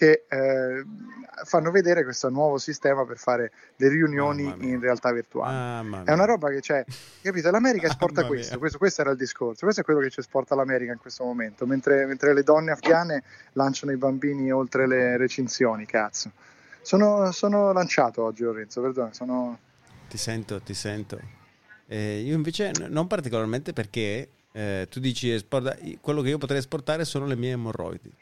che 0.00 0.24
eh, 0.28 0.82
fanno 1.44 1.70
vedere 1.70 2.04
questo 2.04 2.30
nuovo 2.30 2.56
sistema 2.56 3.04
per 3.04 3.18
fare 3.18 3.52
le 3.76 3.88
riunioni 3.90 4.44
in 4.60 4.80
realtà 4.80 5.12
virtuale. 5.12 6.04
È 6.04 6.12
una 6.14 6.24
roba 6.24 6.48
che 6.48 6.60
c'è, 6.60 6.82
capito? 7.20 7.50
L'America 7.50 7.86
esporta 7.86 8.24
questo, 8.24 8.58
questo, 8.58 8.78
questo, 8.78 9.02
era 9.02 9.10
il 9.10 9.18
discorso, 9.18 9.64
questo 9.64 9.82
è 9.82 9.84
quello 9.84 10.00
che 10.00 10.08
ci 10.08 10.20
esporta 10.20 10.54
l'America 10.54 10.92
in 10.92 10.98
questo 10.98 11.24
momento, 11.24 11.66
mentre, 11.66 12.06
mentre 12.06 12.32
le 12.32 12.42
donne 12.42 12.70
afghane 12.70 13.22
lanciano 13.52 13.92
i 13.92 13.96
bambini 13.96 14.50
oltre 14.50 14.86
le 14.86 15.18
recinzioni, 15.18 15.84
cazzo. 15.84 16.30
Sono, 16.80 17.30
sono 17.30 17.70
lanciato 17.72 18.22
oggi 18.24 18.42
Lorenzo, 18.42 18.80
perdono, 18.80 19.12
sono... 19.12 19.58
Ti 20.08 20.16
sento, 20.16 20.62
ti 20.62 20.72
sento. 20.72 21.39
Eh, 21.92 22.20
io 22.20 22.36
invece 22.36 22.70
non 22.88 23.08
particolarmente 23.08 23.72
perché 23.72 24.28
eh, 24.52 24.86
tu 24.88 25.00
dici 25.00 25.28
esporta, 25.28 25.76
quello 26.00 26.22
che 26.22 26.28
io 26.28 26.38
potrei 26.38 26.60
esportare 26.60 27.04
sono 27.04 27.26
le 27.26 27.34
mie 27.34 27.50
emorroidi. 27.50 28.12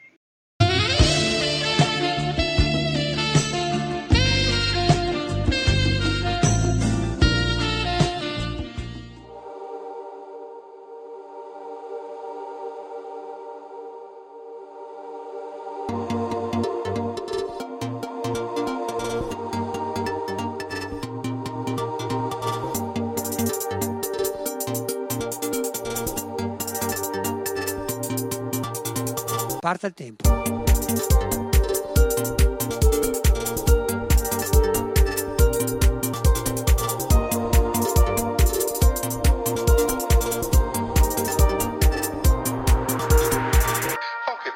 Parta 29.69 29.85
il 29.85 29.93
tempo. 29.93 30.27
Ok, 30.27 30.41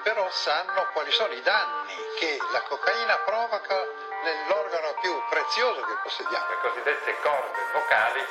però 0.02 0.28
sanno 0.32 0.82
quali 0.94 1.12
sono 1.12 1.32
i 1.34 1.42
danni 1.44 1.94
che 2.18 2.40
la 2.52 2.64
cocaina 2.68 3.16
provoca 3.24 3.76
nell'organo 4.24 4.96
più 5.00 5.12
prezioso 5.30 5.80
che 5.82 5.94
possediamo, 6.02 6.50
le 6.50 6.58
cosiddette 6.60 7.16
corde 7.22 7.62
vocali. 7.78 8.26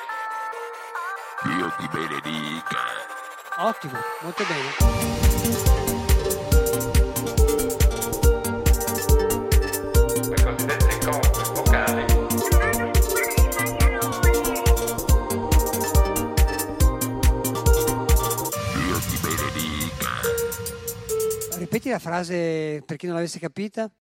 Dio 1.44 1.70
ti 1.78 1.86
benedica. 1.92 2.82
Ottimo, 3.58 4.00
molto 4.22 4.42
bene. 4.46 5.31
Ripeti 21.82 21.90
la 21.90 21.98
frase 21.98 22.80
per 22.86 22.96
chi 22.96 23.06
non 23.06 23.16
l'avesse 23.16 23.40
capita. 23.40 23.92